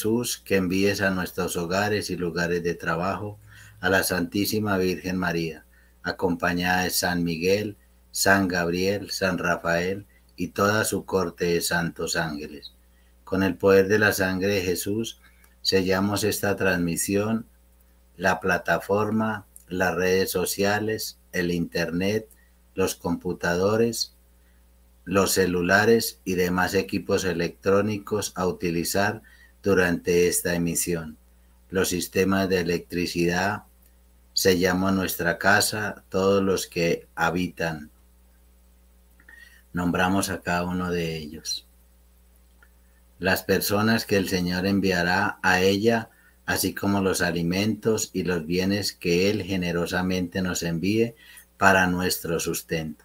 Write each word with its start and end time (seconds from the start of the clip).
Jesús, 0.00 0.38
que 0.42 0.56
envíes 0.56 1.02
a 1.02 1.10
nuestros 1.10 1.58
hogares 1.58 2.08
y 2.08 2.16
lugares 2.16 2.62
de 2.62 2.72
trabajo 2.72 3.38
a 3.80 3.90
la 3.90 4.02
Santísima 4.02 4.78
Virgen 4.78 5.18
María, 5.18 5.66
acompañada 6.02 6.84
de 6.84 6.90
San 6.90 7.22
Miguel, 7.22 7.76
San 8.10 8.48
Gabriel, 8.48 9.10
San 9.10 9.36
Rafael 9.36 10.06
y 10.36 10.48
toda 10.48 10.86
su 10.86 11.04
corte 11.04 11.44
de 11.44 11.60
santos 11.60 12.16
ángeles. 12.16 12.72
Con 13.24 13.42
el 13.42 13.58
poder 13.58 13.88
de 13.88 13.98
la 13.98 14.14
sangre 14.14 14.54
de 14.54 14.62
Jesús, 14.62 15.20
sellamos 15.60 16.24
esta 16.24 16.56
transmisión, 16.56 17.44
la 18.16 18.40
plataforma, 18.40 19.44
las 19.68 19.94
redes 19.94 20.30
sociales, 20.30 21.18
el 21.32 21.50
Internet, 21.50 22.26
los 22.74 22.94
computadores, 22.94 24.14
los 25.04 25.32
celulares 25.32 26.20
y 26.24 26.36
demás 26.36 26.72
equipos 26.72 27.26
electrónicos 27.26 28.32
a 28.34 28.46
utilizar 28.46 29.20
durante 29.62 30.28
esta 30.28 30.54
emisión. 30.54 31.16
Los 31.70 31.90
sistemas 31.90 32.48
de 32.48 32.60
electricidad, 32.60 33.64
sellamos 34.32 34.92
nuestra 34.92 35.38
casa, 35.38 36.02
todos 36.08 36.42
los 36.42 36.66
que 36.66 37.06
habitan. 37.14 37.90
Nombramos 39.72 40.30
a 40.30 40.40
cada 40.40 40.64
uno 40.64 40.90
de 40.90 41.16
ellos. 41.16 41.66
Las 43.18 43.42
personas 43.42 44.06
que 44.06 44.16
el 44.16 44.28
Señor 44.28 44.66
enviará 44.66 45.38
a 45.42 45.60
ella, 45.60 46.10
así 46.46 46.74
como 46.74 47.00
los 47.00 47.20
alimentos 47.20 48.10
y 48.12 48.24
los 48.24 48.46
bienes 48.46 48.92
que 48.92 49.30
Él 49.30 49.42
generosamente 49.42 50.42
nos 50.42 50.62
envíe 50.62 51.14
para 51.58 51.86
nuestro 51.86 52.40
sustento. 52.40 53.04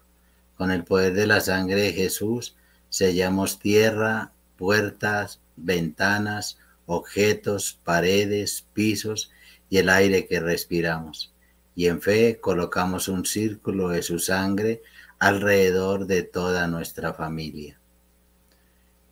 Con 0.56 0.70
el 0.70 0.84
poder 0.84 1.12
de 1.12 1.26
la 1.26 1.40
sangre 1.40 1.82
de 1.82 1.92
Jesús, 1.92 2.56
sellamos 2.88 3.58
tierra, 3.58 4.32
puertas, 4.56 5.40
ventanas, 5.56 6.58
objetos, 6.86 7.78
paredes, 7.84 8.66
pisos 8.72 9.30
y 9.68 9.78
el 9.78 9.88
aire 9.88 10.26
que 10.26 10.40
respiramos. 10.40 11.32
Y 11.74 11.86
en 11.88 12.00
fe 12.00 12.38
colocamos 12.40 13.08
un 13.08 13.26
círculo 13.26 13.88
de 13.88 14.02
su 14.02 14.18
sangre 14.18 14.82
alrededor 15.18 16.06
de 16.06 16.22
toda 16.22 16.66
nuestra 16.66 17.12
familia. 17.12 17.78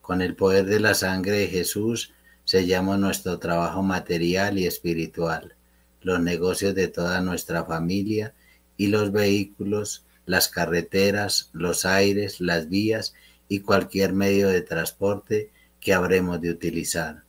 Con 0.00 0.20
el 0.20 0.36
poder 0.36 0.66
de 0.66 0.80
la 0.80 0.94
sangre 0.94 1.32
de 1.32 1.46
Jesús 1.48 2.12
sellamos 2.44 2.98
nuestro 2.98 3.38
trabajo 3.38 3.82
material 3.82 4.58
y 4.58 4.66
espiritual, 4.66 5.56
los 6.02 6.20
negocios 6.20 6.74
de 6.74 6.88
toda 6.88 7.20
nuestra 7.22 7.64
familia 7.64 8.34
y 8.76 8.88
los 8.88 9.12
vehículos, 9.12 10.04
las 10.26 10.48
carreteras, 10.48 11.50
los 11.52 11.86
aires, 11.86 12.40
las 12.40 12.68
vías 12.68 13.14
y 13.48 13.60
cualquier 13.60 14.12
medio 14.12 14.48
de 14.48 14.62
transporte 14.62 15.50
que 15.84 15.92
habremos 15.92 16.40
de 16.40 16.50
utilizar. 16.50 17.24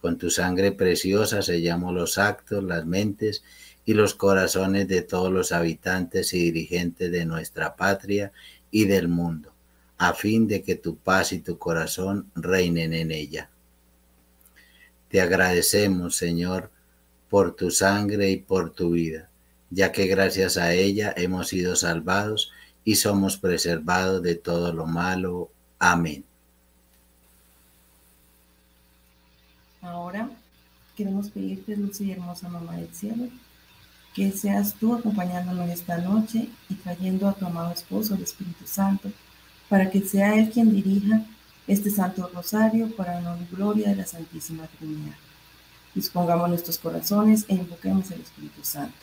Con 0.00 0.16
tu 0.16 0.30
sangre 0.30 0.72
preciosa 0.72 1.42
sellamos 1.42 1.92
los 1.94 2.16
actos, 2.16 2.64
las 2.64 2.86
mentes 2.86 3.44
y 3.84 3.92
los 3.92 4.14
corazones 4.14 4.88
de 4.88 5.02
todos 5.02 5.30
los 5.30 5.52
habitantes 5.52 6.32
y 6.32 6.50
dirigentes 6.50 7.12
de 7.12 7.26
nuestra 7.26 7.76
patria 7.76 8.32
y 8.70 8.86
del 8.86 9.08
mundo, 9.08 9.52
a 9.98 10.14
fin 10.14 10.48
de 10.48 10.62
que 10.62 10.74
tu 10.74 10.96
paz 10.96 11.34
y 11.34 11.40
tu 11.40 11.58
corazón 11.58 12.30
reinen 12.34 12.94
en 12.94 13.10
ella. 13.10 13.50
Te 15.08 15.20
agradecemos, 15.20 16.16
Señor, 16.16 16.70
por 17.28 17.54
tu 17.54 17.70
sangre 17.70 18.30
y 18.30 18.38
por 18.38 18.72
tu 18.72 18.92
vida, 18.92 19.28
ya 19.68 19.92
que 19.92 20.06
gracias 20.06 20.56
a 20.56 20.72
ella 20.72 21.12
hemos 21.14 21.48
sido 21.48 21.76
salvados 21.76 22.52
y 22.84 22.96
somos 22.96 23.36
preservados 23.36 24.22
de 24.22 24.34
todo 24.36 24.72
lo 24.72 24.86
malo. 24.86 25.50
Amén. 25.78 26.24
Ahora 29.82 30.30
queremos 30.96 31.28
pedirte, 31.30 31.74
dulce 31.74 32.04
y 32.04 32.12
hermosa 32.12 32.48
Mamá 32.48 32.76
del 32.76 32.94
Cielo, 32.94 33.24
que 34.14 34.30
seas 34.30 34.74
tú 34.74 34.94
acompañándonos 34.94 35.68
esta 35.70 35.98
noche 35.98 36.48
y 36.68 36.74
trayendo 36.74 37.28
a 37.28 37.32
tu 37.32 37.46
amado 37.46 37.72
esposo, 37.72 38.14
el 38.14 38.22
Espíritu 38.22 38.64
Santo, 38.66 39.10
para 39.68 39.90
que 39.90 40.00
sea 40.02 40.36
Él 40.36 40.50
quien 40.50 40.70
dirija 40.70 41.22
este 41.66 41.90
Santo 41.90 42.30
Rosario 42.32 42.94
para 42.94 43.20
la 43.20 43.36
gloria 43.50 43.88
de 43.88 43.96
la 43.96 44.06
Santísima 44.06 44.68
Trinidad. 44.78 45.16
Dispongamos 45.94 46.48
nuestros 46.48 46.78
corazones 46.78 47.44
e 47.48 47.54
invoquemos 47.54 48.10
el 48.12 48.20
Espíritu 48.20 48.62
Santo. 48.62 48.96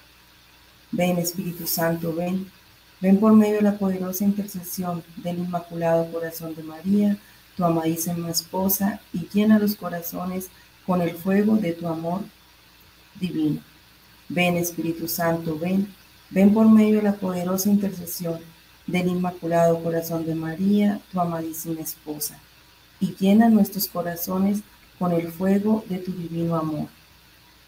Ven, 0.92 1.18
Espíritu 1.18 1.68
Santo, 1.68 2.14
ven. 2.14 2.50
Ven 3.02 3.20
por 3.20 3.34
medio 3.34 3.56
de 3.56 3.62
la 3.64 3.78
poderosa 3.78 4.24
intercesión 4.24 5.04
del 5.18 5.40
Inmaculado 5.40 6.12
Corazón 6.12 6.56
de 6.56 6.64
María, 6.64 7.18
tu 7.56 7.64
amadísima 7.64 8.30
esposa, 8.30 9.02
y 9.14 9.28
llena 9.32 9.60
los 9.60 9.76
corazones 9.76 10.50
con 10.90 11.04
el 11.04 11.12
fuego 11.12 11.56
de 11.58 11.74
tu 11.74 11.88
amor 11.88 12.22
divino. 13.20 13.62
Ven 14.28 14.58
Espíritu 14.58 15.08
Santo, 15.08 15.56
ven, 15.60 15.94
ven 16.32 16.52
por 16.52 16.68
medio 16.68 16.96
de 16.96 17.04
la 17.04 17.14
poderosa 17.14 17.70
intercesión 17.70 18.40
del 18.88 19.06
Inmaculado 19.06 19.84
Corazón 19.84 20.26
de 20.26 20.34
María, 20.34 21.00
tu 21.12 21.22
amadísima 21.22 21.82
esposa, 21.82 22.40
y 23.00 23.14
llena 23.20 23.50
nuestros 23.50 23.86
corazones 23.86 24.62
con 24.98 25.12
el 25.12 25.28
fuego 25.32 25.86
de 25.88 26.00
tu 26.00 26.12
divino 26.12 26.56
amor. 26.56 26.88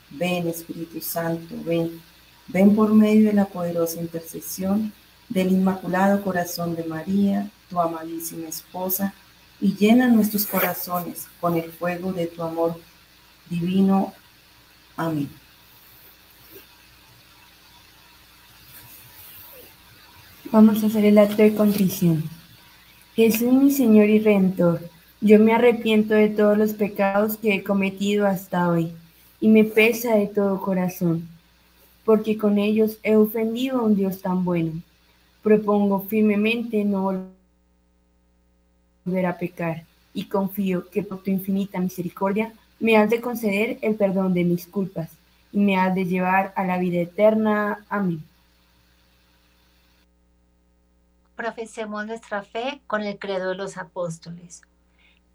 Ven 0.10 0.48
Espíritu 0.48 1.00
Santo, 1.00 1.54
ven, 1.64 2.02
ven 2.48 2.76
por 2.76 2.92
medio 2.92 3.28
de 3.28 3.34
la 3.34 3.46
poderosa 3.46 4.02
intercesión 4.02 4.92
del 5.30 5.52
Inmaculado 5.52 6.24
Corazón 6.24 6.76
de 6.76 6.86
María, 6.86 7.52
tu 7.70 7.80
amadísima 7.80 8.48
esposa, 8.48 9.14
y 9.60 9.76
llena 9.76 10.08
nuestros 10.08 10.48
corazones 10.48 11.28
con 11.40 11.56
el 11.56 11.72
fuego 11.72 12.14
de 12.14 12.26
tu 12.26 12.42
amor 12.42 12.80
divino. 13.52 14.14
Amén. 14.96 15.30
Vamos 20.52 20.84
a 20.84 20.88
hacer 20.88 21.06
el 21.06 21.18
acto 21.18 21.44
de 21.44 21.54
contrición. 21.54 22.24
Jesús 23.16 23.54
mi 23.54 23.72
Señor 23.72 24.10
y 24.10 24.20
Redentor, 24.20 24.82
yo 25.20 25.38
me 25.38 25.54
arrepiento 25.54 26.14
de 26.14 26.30
todos 26.30 26.58
los 26.58 26.74
pecados 26.74 27.38
que 27.38 27.56
he 27.56 27.64
cometido 27.64 28.26
hasta 28.26 28.70
hoy 28.70 28.92
y 29.40 29.50
me 29.50 29.66
pesa 29.66 30.16
de 30.16 30.28
todo 30.28 30.62
corazón, 30.62 31.28
porque 32.06 32.38
con 32.38 32.58
ellos 32.58 32.98
he 33.04 33.16
ofendido 33.16 33.80
a 33.80 33.84
un 33.84 33.96
Dios 33.96 34.22
tan 34.22 34.46
bueno. 34.46 34.82
Propongo 35.44 36.02
firmemente 36.08 36.84
no 36.86 37.26
volver 39.06 39.26
a 39.26 39.38
pecar 39.38 39.84
y 40.14 40.26
confío 40.26 40.90
que 40.90 41.04
por 41.04 41.24
tu 41.24 41.32
infinita 41.32 41.80
misericordia 41.80 42.54
me 42.82 42.98
has 42.98 43.12
de 43.12 43.22
conceder 43.22 43.78
el 43.84 43.96
perdón 43.96 44.34
de 44.34 44.44
mis 44.44 44.66
culpas 44.66 45.12
y 45.54 45.60
me 45.60 45.78
has 45.78 45.94
de 45.94 46.06
llevar 46.06 46.52
a 46.56 46.66
la 46.66 46.80
vida 46.80 47.00
eterna. 47.00 47.86
Amén. 47.90 48.24
Profesemos 51.36 52.06
nuestra 52.08 52.42
fe 52.42 52.82
con 52.88 53.04
el 53.04 53.20
credo 53.20 53.50
de 53.50 53.56
los 53.56 53.78
apóstoles. 53.78 54.64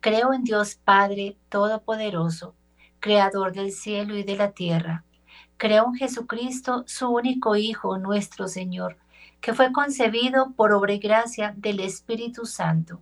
Creo 0.01 0.33
en 0.33 0.43
Dios 0.43 0.75
Padre 0.75 1.37
Todopoderoso, 1.49 2.55
Creador 2.99 3.53
del 3.53 3.71
cielo 3.71 4.17
y 4.17 4.25
de 4.25 4.37
la 4.37 4.51
tierra. 4.51 5.05
Creo 5.57 5.87
en 5.87 5.95
Jesucristo, 5.95 6.83
su 6.89 7.09
único 7.09 7.55
Hijo, 7.55 7.97
nuestro 7.99 8.49
Señor, 8.49 8.97
que 9.41 9.55
fue 9.55 9.73
concebido 9.73 10.51
por 10.57 10.73
obra 10.73 10.95
y 10.95 10.99
gracia 10.99 11.55
del 11.57 11.79
Espíritu 11.79 12.45
Santo. 12.45 13.01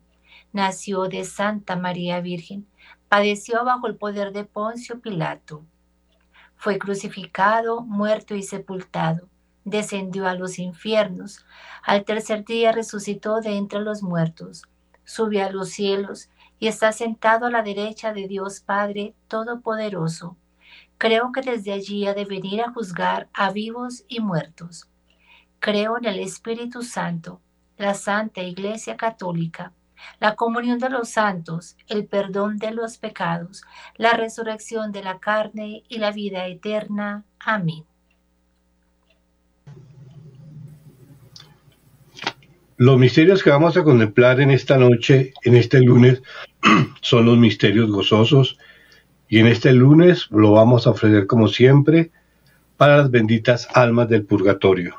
Nació 0.53 1.05
de 1.09 1.25
Santa 1.25 1.77
María 1.77 2.21
Virgen 2.21 2.67
padeció 3.15 3.65
bajo 3.65 3.87
el 3.87 3.95
poder 3.95 4.33
de 4.33 4.43
Poncio 4.43 4.99
Pilato. 4.99 5.65
Fue 6.57 6.79
crucificado, 6.79 7.83
muerto 7.83 8.35
y 8.35 8.43
sepultado. 8.43 9.29
Descendió 9.65 10.27
a 10.27 10.35
los 10.35 10.59
infiernos. 10.59 11.47
Al 11.85 12.05
tercer 12.05 12.45
día 12.45 12.73
resucitó 12.73 13.41
de 13.41 13.57
entre 13.57 13.83
los 13.83 14.03
muertos. 14.03 14.65
Subió 15.05 15.47
a 15.47 15.51
los 15.51 15.69
cielos 15.69 16.29
y 16.59 16.67
está 16.67 16.91
sentado 16.91 17.47
a 17.47 17.53
la 17.53 17.63
derecha 17.63 18.13
de 18.13 18.27
Dios 18.27 18.59
Padre 18.59 19.15
Todopoderoso. 19.29 20.37
Creo 20.99 21.31
que 21.31 21.43
desde 21.43 21.73
allí 21.73 22.09
ha 22.09 22.15
de 22.15 22.25
venir 22.25 22.63
a 22.63 22.73
juzgar 22.73 23.29
a 23.33 23.53
vivos 23.53 24.03
y 24.09 24.19
muertos. 24.19 24.91
Creo 25.61 25.99
en 25.99 26.07
el 26.07 26.19
Espíritu 26.19 26.83
Santo, 26.83 27.41
la 27.77 27.95
Santa 27.95 28.43
Iglesia 28.43 28.97
Católica 28.97 29.73
la 30.21 30.35
comunión 30.35 30.79
de 30.79 30.91
los 30.91 31.11
santos, 31.11 31.77
el 31.89 32.07
perdón 32.07 32.59
de 32.59 32.71
los 32.73 32.99
pecados, 32.99 33.63
la 33.97 34.13
resurrección 34.13 34.93
de 34.93 35.03
la 35.03 35.19
carne 35.19 35.83
y 35.89 35.99
la 35.99 36.13
vida 36.13 36.47
eterna. 36.47 37.25
Amén. 37.39 37.85
Los 42.77 42.99
misterios 42.99 43.43
que 43.43 43.51
vamos 43.51 43.77
a 43.77 43.85
contemplar 43.85 44.41
en 44.41 44.51
esta 44.51 44.77
noche, 44.77 45.33
en 45.45 45.55
este 45.55 45.81
lunes, 45.81 46.23
son 47.01 47.27
los 47.27 47.39
misterios 47.39 47.89
gozosos 47.91 48.59
y 49.29 49.39
en 49.39 49.47
este 49.47 49.73
lunes 49.73 50.27
lo 50.31 50.53
vamos 50.53 50.87
a 50.87 50.91
ofrecer 50.91 51.27
como 51.27 51.49
siempre 51.49 52.11
para 52.77 52.97
las 52.97 53.11
benditas 53.11 53.69
almas 53.75 54.09
del 54.09 54.25
purgatorio. 54.25 54.97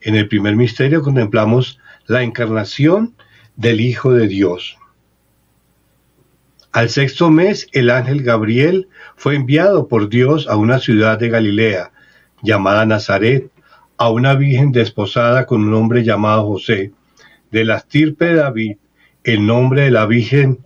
En 0.00 0.14
el 0.14 0.28
primer 0.28 0.56
misterio 0.56 1.02
contemplamos 1.02 1.78
la 2.06 2.22
encarnación 2.22 3.14
del 3.58 3.80
Hijo 3.80 4.12
de 4.12 4.28
Dios. 4.28 4.78
Al 6.70 6.90
sexto 6.90 7.28
mes, 7.28 7.66
el 7.72 7.90
ángel 7.90 8.22
Gabriel 8.22 8.88
fue 9.16 9.34
enviado 9.34 9.88
por 9.88 10.08
Dios 10.08 10.46
a 10.46 10.56
una 10.56 10.78
ciudad 10.78 11.18
de 11.18 11.28
Galilea, 11.28 11.90
llamada 12.40 12.86
Nazaret, 12.86 13.50
a 13.96 14.10
una 14.10 14.36
virgen 14.36 14.70
desposada 14.70 15.44
con 15.44 15.64
un 15.64 15.74
hombre 15.74 16.04
llamado 16.04 16.46
José, 16.46 16.92
de 17.50 17.64
la 17.64 17.78
estirpe 17.78 18.26
de 18.26 18.34
David. 18.34 18.76
El 19.24 19.44
nombre 19.44 19.82
de 19.82 19.90
la 19.90 20.06
virgen 20.06 20.64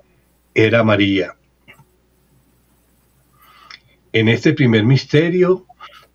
era 0.54 0.84
María. 0.84 1.36
En 4.12 4.28
este 4.28 4.52
primer 4.52 4.84
misterio 4.84 5.64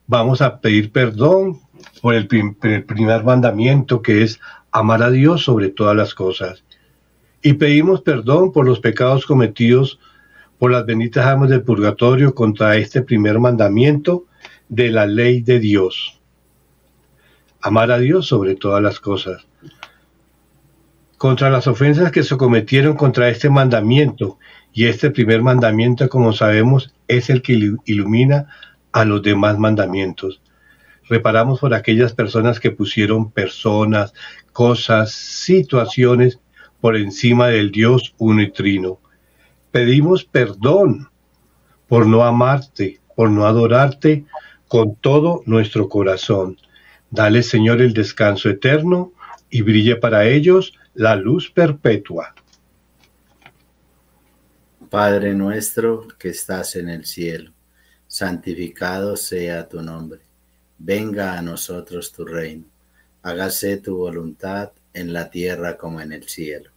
vamos 0.06 0.44
a 0.44 0.62
pedir 0.62 0.91
perdón 0.91 1.59
por 2.03 2.13
el, 2.13 2.27
primer 2.27 3.23
mandamiento 3.23 4.03
que 4.03 4.21
es 4.21 4.39
amar 4.71 5.01
a 5.01 5.09
Dios 5.09 5.44
sobre 5.44 5.69
todas 5.69 5.95
las 5.95 6.13
cosas. 6.13 6.67
Y 7.42 7.54
pedimos 7.54 8.01
perdón 8.01 8.51
por 8.51 8.66
los 8.66 8.80
pecados 8.80 9.25
cometidos 9.25 10.00
por 10.57 10.72
las 10.72 10.86
benditas 10.86 11.25
almas 11.25 11.50
del 11.50 11.62
purgatorio 11.62 12.34
contra 12.34 12.78
este 12.78 13.01
primer 13.01 13.39
mandamiento 13.39 14.25
de 14.69 14.89
la 14.89 15.06
ley 15.06 15.42
de 15.42 15.60
Dios. 15.60 16.19
Amar 17.62 17.92
a 17.92 18.00
Dios 18.00 18.28
sobre 18.28 18.56
todas 18.56 18.81
las 18.81 19.00
cosas. 19.00 19.45
Contra 21.18 21.50
las 21.50 21.68
ofensas 21.68 22.12
que 22.12 22.24
se 22.24 22.38
cometieron 22.38 22.95
contra 22.95 23.30
este 23.30 23.50
mandamiento, 23.50 24.38
y 24.78 24.86
este 24.86 25.10
primer 25.10 25.42
mandamiento, 25.42 26.07
como 26.07 26.33
sabemos, 26.33 26.94
es 27.07 27.31
el 27.31 27.42
que 27.42 27.78
ilumina 27.86 28.48
a 28.92 29.06
los 29.06 29.24
demás 29.24 29.57
mandamientos. 29.57 30.40
Reparamos 31.10 31.60
por 31.60 31.74
aquellas 31.74 32.13
personas 32.13 32.60
que 32.60 32.69
pusieron 32.69 33.31
personas, 33.31 34.13
cosas, 34.54 35.12
situaciones 35.12 36.40
por 36.88 36.95
encima 36.95 37.50
del 37.50 37.69
Dios 37.69 38.16
uno 38.18 38.42
y 38.42 38.50
trino. 38.50 39.01
Pedimos 39.72 40.24
perdón 40.24 41.10
por 41.86 42.07
no 42.07 42.24
amarte, 42.24 43.01
por 43.13 43.30
no 43.30 43.45
adorarte 43.45 44.24
con 44.69 44.95
todo 44.95 45.44
nuestro 45.45 45.89
corazón. 45.89 46.56
Dale, 47.12 47.44
Señor, 47.44 47.81
el 47.81 47.92
descanso 47.92 48.48
eterno 48.50 49.12
y 49.50 49.63
brille 49.63 49.98
para 49.98 50.28
ellos 50.28 50.75
la 50.94 51.18
luz 51.18 51.51
perpetua. 51.51 52.34
Padre 54.90 55.33
nuestro 55.33 56.07
que 56.18 56.30
estás 56.30 56.78
en 56.78 56.88
el 56.88 57.04
cielo, 57.04 57.51
santificado 58.07 59.18
sea 59.18 59.68
tu 59.68 59.81
nombre. 59.81 60.22
Venga 60.78 61.38
a 61.38 61.42
nosotros 61.42 62.13
tu 62.13 62.24
reino. 62.24 62.63
Hágase 63.24 63.75
tu 63.75 63.98
voluntad 63.98 64.72
en 64.94 65.12
la 65.12 65.30
tierra 65.30 65.75
como 65.75 66.00
en 66.00 66.13
el 66.13 66.30
cielo. 66.30 66.76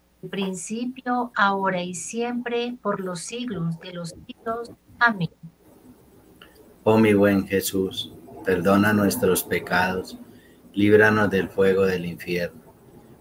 principio, 0.29 1.31
ahora 1.35 1.83
y 1.83 1.93
siempre, 1.93 2.77
por 2.81 2.99
los 2.99 3.21
siglos 3.21 3.79
de 3.79 3.93
los 3.93 4.09
siglos. 4.09 4.71
Amén. 4.99 5.29
Oh 6.83 6.97
mi 6.97 7.13
buen 7.13 7.47
Jesús, 7.47 8.13
perdona 8.43 8.93
nuestros 8.93 9.43
pecados 9.43 10.17
líbranos 10.73 11.29
del 11.29 11.49
fuego 11.49 11.85
del 11.85 12.05
infierno, 12.05 12.61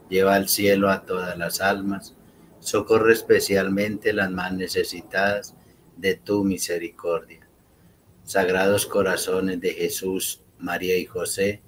lleva 0.09 0.35
al 0.35 0.49
cielo 0.49 0.91
a 0.91 1.05
todas 1.05 1.37
las 1.37 1.61
almas, 1.61 2.15
socorre 2.61 3.13
especialmente 3.13 4.13
las 4.13 4.31
más 4.31 4.53
necesitadas 4.53 5.55
de 5.97 6.15
tu 6.15 6.45
misericordia. 6.45 7.49
Sagrados 8.25 8.87
corazones 8.87 9.61
de 9.61 9.73
Jesús, 9.73 10.43
María 10.59 10.97
y 10.97 11.07
José, 11.07 11.63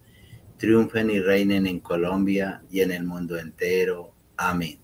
triunfen 0.59 1.11
y 1.11 1.19
reinen 1.19 1.67
en 1.67 1.81
Colombia 1.81 2.63
y 2.71 2.81
en 2.83 2.93
el 2.93 3.05
mundo 3.05 3.37
entero. 3.37 4.13
Amén. 4.37 4.82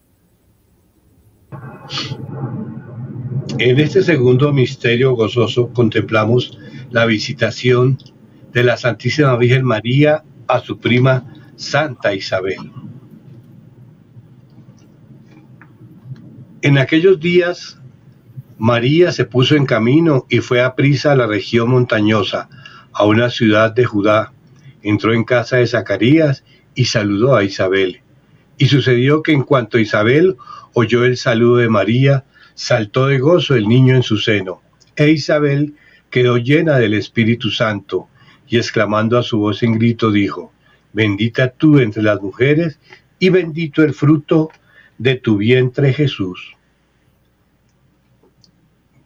En 3.59 3.81
este 3.81 4.02
segundo 4.02 4.52
misterio 4.52 5.14
gozoso 5.14 5.73
contemplamos 5.73 6.59
la 6.90 7.07
visitación 7.07 7.99
de 8.52 8.64
la 8.64 8.76
Santísima 8.76 9.37
Virgen 9.37 9.64
María 9.64 10.23
a 10.47 10.61
su 10.61 10.78
prima 10.78 11.35
Santa 11.57 12.14
Isabel. 12.14 12.71
En 16.62 16.78
aquellos 16.78 17.21
días, 17.21 17.81
María 18.59 19.12
se 19.12 19.25
puso 19.25 19.55
en 19.55 19.67
camino 19.67 20.26
y 20.28 20.38
fue 20.38 20.61
a 20.61 20.75
prisa 20.75 21.12
a 21.12 21.17
la 21.17 21.26
región 21.26 21.71
montañosa, 21.71 22.49
a 22.93 23.05
una 23.05 23.31
ciudad 23.31 23.73
de 23.73 23.85
Judá. 23.85 24.33
Entró 24.83 25.14
en 25.14 25.25
casa 25.25 25.57
de 25.57 25.67
Zacarías 25.67 26.45
y 26.75 26.87
saludó 26.87 27.37
a 27.37 27.45
Isabel. 27.45 28.02
Y 28.57 28.67
sucedió 28.67 29.23
que 29.23 29.33
en 29.33 29.43
cuanto 29.43 29.78
Isabel 29.78 30.37
oyó 30.73 31.05
el 31.05 31.17
saludo 31.17 31.57
de 31.57 31.69
María, 31.69 32.25
saltó 32.55 33.07
de 33.07 33.19
gozo 33.19 33.55
el 33.55 33.69
niño 33.69 33.95
en 33.95 34.03
su 34.03 34.19
seno. 34.19 34.63
E 34.97 35.11
Isabel 35.11 35.75
quedó 36.11 36.39
llena 36.39 36.79
del 36.79 36.95
Espíritu 36.95 37.51
Santo 37.51 38.09
y 38.49 38.57
exclamando 38.57 39.19
a 39.19 39.23
su 39.23 39.39
voz 39.39 39.63
en 39.63 39.75
grito 39.79 40.11
dijo, 40.11 40.53
Bendita 40.93 41.51
tú 41.51 41.79
entre 41.79 42.03
las 42.03 42.21
mujeres 42.21 42.79
y 43.19 43.29
bendito 43.29 43.83
el 43.83 43.95
fruto 43.95 44.51
de 44.97 45.17
tu 45.17 45.37
vientre 45.37 45.93
Jesús. 45.93 46.57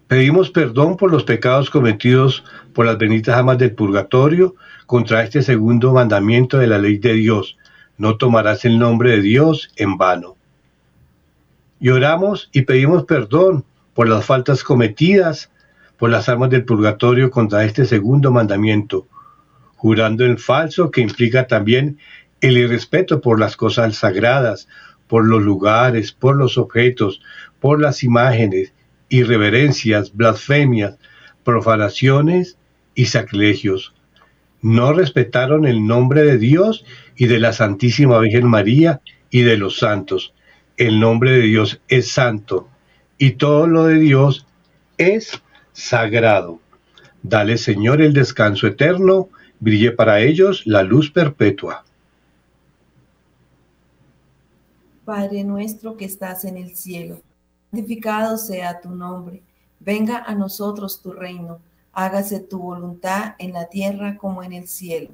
Pedimos 0.06 0.50
perdón 0.50 0.96
por 0.96 1.10
los 1.10 1.24
pecados 1.24 1.70
cometidos 1.70 2.44
por 2.74 2.86
las 2.86 2.98
benditas 2.98 3.36
amas 3.36 3.58
del 3.58 3.74
purgatorio 3.74 4.54
contra 4.86 5.22
este 5.24 5.42
segundo 5.42 5.92
mandamiento 5.92 6.58
de 6.58 6.66
la 6.66 6.78
ley 6.78 6.98
de 6.98 7.14
Dios. 7.14 7.56
No 7.96 8.16
tomarás 8.16 8.64
el 8.64 8.78
nombre 8.78 9.12
de 9.12 9.22
Dios 9.22 9.70
en 9.76 9.96
vano. 9.96 10.36
Y 11.82 11.90
oramos 11.90 12.48
y 12.52 12.62
pedimos 12.62 13.04
perdón 13.04 13.66
por 13.92 14.08
las 14.08 14.24
faltas 14.24 14.64
cometidas 14.64 15.50
por 15.98 16.10
las 16.10 16.28
armas 16.28 16.50
del 16.50 16.64
purgatorio 16.64 17.30
contra 17.30 17.64
este 17.64 17.84
segundo 17.84 18.32
mandamiento 18.32 19.06
jurando 19.82 20.24
en 20.24 20.38
falso, 20.38 20.92
que 20.92 21.00
implica 21.00 21.48
también 21.48 21.98
el 22.40 22.56
irrespeto 22.56 23.20
por 23.20 23.40
las 23.40 23.56
cosas 23.56 23.96
sagradas, 23.96 24.68
por 25.08 25.26
los 25.26 25.42
lugares, 25.42 26.12
por 26.12 26.36
los 26.36 26.56
objetos, 26.56 27.20
por 27.58 27.80
las 27.80 28.04
imágenes, 28.04 28.72
irreverencias, 29.08 30.14
blasfemias, 30.14 30.98
profanaciones 31.42 32.58
y 32.94 33.06
sacrilegios. 33.06 33.92
No 34.60 34.92
respetaron 34.92 35.66
el 35.66 35.84
nombre 35.84 36.22
de 36.22 36.38
Dios 36.38 36.84
y 37.16 37.26
de 37.26 37.40
la 37.40 37.52
Santísima 37.52 38.20
Virgen 38.20 38.46
María 38.46 39.00
y 39.30 39.42
de 39.42 39.56
los 39.56 39.78
santos. 39.78 40.32
El 40.76 41.00
nombre 41.00 41.32
de 41.32 41.42
Dios 41.42 41.80
es 41.88 42.10
santo 42.10 42.68
y 43.18 43.32
todo 43.32 43.66
lo 43.66 43.84
de 43.84 43.98
Dios 43.98 44.46
es 44.98 45.42
sagrado. 45.72 46.60
Dale, 47.22 47.56
Señor, 47.56 48.00
el 48.02 48.12
descanso 48.12 48.66
eterno 48.66 49.28
brille 49.60 49.92
para 49.92 50.20
ellos 50.20 50.66
la 50.66 50.82
luz 50.82 51.10
perpetua. 51.10 51.84
Padre 55.04 55.44
nuestro 55.44 55.96
que 55.96 56.04
estás 56.04 56.44
en 56.44 56.56
el 56.56 56.74
cielo, 56.74 57.20
santificado 57.70 58.36
sea 58.36 58.80
tu 58.80 58.90
nombre, 58.90 59.42
venga 59.78 60.24
a 60.24 60.34
nosotros 60.34 61.00
tu 61.00 61.12
reino, 61.12 61.60
hágase 61.92 62.40
tu 62.40 62.58
voluntad 62.58 63.34
en 63.38 63.52
la 63.52 63.68
tierra 63.68 64.16
como 64.16 64.42
en 64.42 64.52
el 64.52 64.66
cielo. 64.66 65.10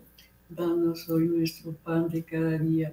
Danos 0.48 1.08
hoy 1.10 1.28
nuestro 1.28 1.72
pan 1.72 2.08
de 2.08 2.22
cada 2.22 2.56
día, 2.58 2.92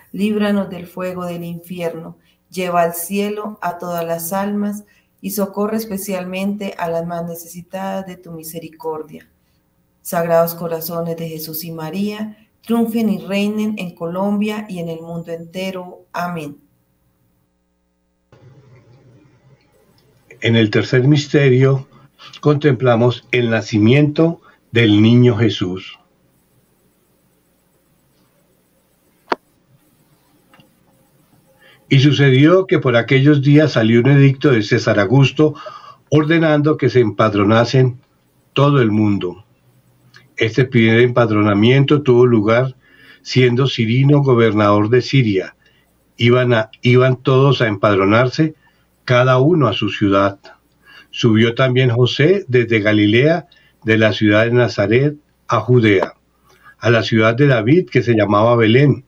líbranos 0.11 0.69
del 0.69 0.87
fuego 0.87 1.25
del 1.25 1.43
infierno, 1.43 2.17
lleva 2.49 2.81
al 2.81 2.93
cielo 2.93 3.57
a 3.61 3.77
todas 3.77 4.05
las 4.05 4.33
almas 4.33 4.83
y 5.21 5.31
socorre 5.31 5.77
especialmente 5.77 6.75
a 6.77 6.89
las 6.89 7.05
más 7.05 7.25
necesitadas 7.25 8.05
de 8.07 8.17
tu 8.17 8.31
misericordia. 8.31 9.29
Sagrados 10.01 10.55
corazones 10.55 11.15
de 11.17 11.29
Jesús 11.29 11.63
y 11.63 11.71
María, 11.71 12.37
triunfen 12.61 13.09
y 13.09 13.19
reinen 13.19 13.75
en 13.77 13.95
Colombia 13.95 14.65
y 14.67 14.79
en 14.79 14.89
el 14.89 15.01
mundo 15.01 15.31
entero. 15.31 16.05
Amén. 16.11 16.57
En 20.41 20.55
el 20.55 20.71
tercer 20.71 21.07
misterio 21.07 21.87
contemplamos 22.39 23.27
el 23.31 23.51
nacimiento 23.51 24.41
del 24.71 25.01
niño 25.01 25.37
Jesús. 25.37 25.99
Y 31.91 31.99
sucedió 31.99 32.67
que 32.67 32.79
por 32.79 32.95
aquellos 32.95 33.41
días 33.41 33.73
salió 33.73 33.99
un 33.99 34.09
edicto 34.11 34.49
de 34.51 34.63
César 34.63 34.97
Augusto 34.97 35.55
ordenando 36.09 36.77
que 36.77 36.89
se 36.89 37.01
empadronasen 37.01 37.99
todo 38.53 38.81
el 38.81 38.91
mundo. 38.91 39.43
Este 40.37 40.63
primer 40.63 41.01
empadronamiento 41.01 42.01
tuvo 42.01 42.25
lugar 42.25 42.77
siendo 43.23 43.67
Cirino 43.67 44.23
gobernador 44.23 44.87
de 44.87 45.01
Siria. 45.01 45.57
Iban, 46.15 46.69
iban 46.81 47.17
todos 47.17 47.61
a 47.61 47.67
empadronarse, 47.67 48.55
cada 49.03 49.39
uno 49.39 49.67
a 49.67 49.73
su 49.73 49.89
ciudad. 49.89 50.39
Subió 51.09 51.55
también 51.55 51.89
José 51.89 52.45
desde 52.47 52.79
Galilea, 52.79 53.47
de 53.83 53.97
la 53.97 54.13
ciudad 54.13 54.45
de 54.45 54.53
Nazaret, 54.53 55.17
a 55.45 55.59
Judea, 55.59 56.13
a 56.79 56.89
la 56.89 57.03
ciudad 57.03 57.35
de 57.35 57.47
David 57.47 57.89
que 57.91 58.01
se 58.01 58.15
llamaba 58.15 58.55
Belén 58.55 59.03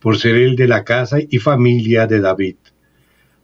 por 0.00 0.18
ser 0.18 0.36
el 0.36 0.56
de 0.56 0.68
la 0.68 0.84
casa 0.84 1.18
y 1.28 1.38
familia 1.38 2.06
de 2.06 2.20
David, 2.20 2.56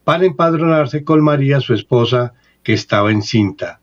para 0.05 0.25
empadronarse 0.25 1.05
con 1.05 1.23
María, 1.23 1.61
su 1.61 1.75
esposa, 1.75 2.35
que 2.63 2.73
estaba 2.73 3.11
encinta. 3.11 3.81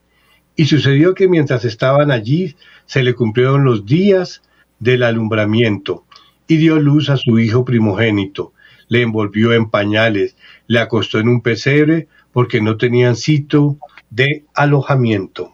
Y 0.55 0.65
sucedió 0.65 1.13
que 1.13 1.27
mientras 1.27 1.65
estaban 1.65 2.11
allí, 2.11 2.55
se 2.85 3.03
le 3.03 3.13
cumplieron 3.13 3.63
los 3.63 3.85
días 3.85 4.41
del 4.79 5.03
alumbramiento, 5.03 6.05
y 6.47 6.57
dio 6.57 6.79
luz 6.79 7.09
a 7.09 7.17
su 7.17 7.39
hijo 7.39 7.63
primogénito, 7.63 8.53
le 8.87 9.01
envolvió 9.01 9.53
en 9.53 9.69
pañales, 9.69 10.35
le 10.67 10.79
acostó 10.79 11.19
en 11.19 11.29
un 11.29 11.41
pesebre, 11.41 12.07
porque 12.33 12.61
no 12.61 12.77
tenían 12.77 13.15
sitio 13.15 13.77
de 14.09 14.45
alojamiento. 14.53 15.53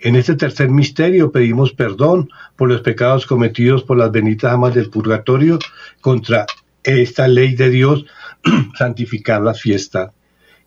En 0.00 0.14
este 0.14 0.36
tercer 0.36 0.70
misterio 0.70 1.32
pedimos 1.32 1.72
perdón 1.72 2.30
por 2.54 2.68
los 2.68 2.82
pecados 2.82 3.26
cometidos 3.26 3.82
por 3.82 3.96
las 3.96 4.12
benditas 4.12 4.52
amas 4.52 4.72
del 4.74 4.90
purgatorio 4.90 5.58
contra 6.00 6.46
esta 6.84 7.26
ley 7.26 7.56
de 7.56 7.68
Dios, 7.68 8.06
santificar 8.78 9.42
la 9.42 9.54
fiesta. 9.54 10.12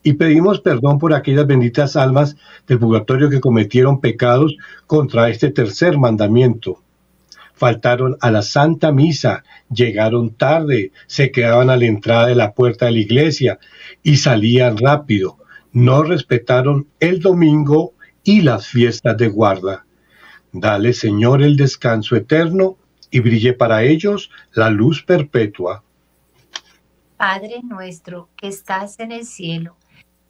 Y 0.03 0.13
pedimos 0.13 0.59
perdón 0.59 0.99
por 0.99 1.13
aquellas 1.13 1.47
benditas 1.47 1.95
almas 1.95 2.35
del 2.67 2.79
purgatorio 2.79 3.29
que 3.29 3.39
cometieron 3.39 4.01
pecados 4.01 4.57
contra 4.85 5.29
este 5.29 5.49
tercer 5.49 5.97
mandamiento. 5.97 6.81
Faltaron 7.53 8.17
a 8.19 8.31
la 8.31 8.41
Santa 8.41 8.91
Misa, 8.91 9.43
llegaron 9.69 10.31
tarde, 10.31 10.91
se 11.07 11.31
quedaban 11.31 11.69
a 11.69 11.77
la 11.77 11.85
entrada 11.85 12.27
de 12.27 12.35
la 12.35 12.51
puerta 12.51 12.87
de 12.87 12.91
la 12.93 12.99
iglesia 12.99 13.59
y 14.03 14.17
salían 14.17 14.77
rápido. 14.77 15.37
No 15.71 16.03
respetaron 16.03 16.87
el 16.99 17.21
domingo 17.21 17.93
y 18.23 18.41
las 18.41 18.67
fiestas 18.67 19.17
de 19.17 19.27
guarda. 19.27 19.85
Dale, 20.51 20.93
Señor, 20.93 21.41
el 21.41 21.55
descanso 21.55 22.15
eterno 22.15 22.77
y 23.09 23.19
brille 23.19 23.53
para 23.53 23.83
ellos 23.83 24.29
la 24.53 24.69
luz 24.69 25.03
perpetua. 25.03 25.83
Padre 27.17 27.61
nuestro 27.63 28.29
que 28.35 28.47
estás 28.47 28.99
en 28.99 29.11
el 29.11 29.25
cielo, 29.25 29.75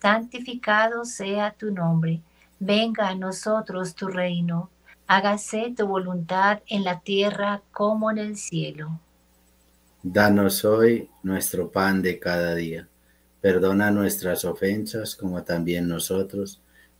santificado 0.01 1.05
sea 1.05 1.51
tu 1.51 1.71
nombre. 1.71 2.21
Venga 2.59 3.07
a 3.07 3.15
nosotros 3.15 3.95
tu 3.95 4.07
reino. 4.07 4.69
Hágase 5.07 5.73
tu 5.75 5.87
voluntad 5.87 6.61
en 6.67 6.83
la 6.83 6.99
tierra 6.99 7.61
como 7.71 8.11
en 8.11 8.17
el 8.17 8.37
cielo. 8.37 8.99
Danos 10.03 10.63
hoy 10.65 11.09
nuestro 11.23 11.71
pan 11.71 12.01
de 12.01 12.19
cada 12.19 12.55
día. 12.55 12.87
Perdona 13.39 13.91
nuestras 13.91 14.45
ofensas 14.45 15.15
como 15.15 15.43
también 15.43 15.87
nosotros 15.87 16.61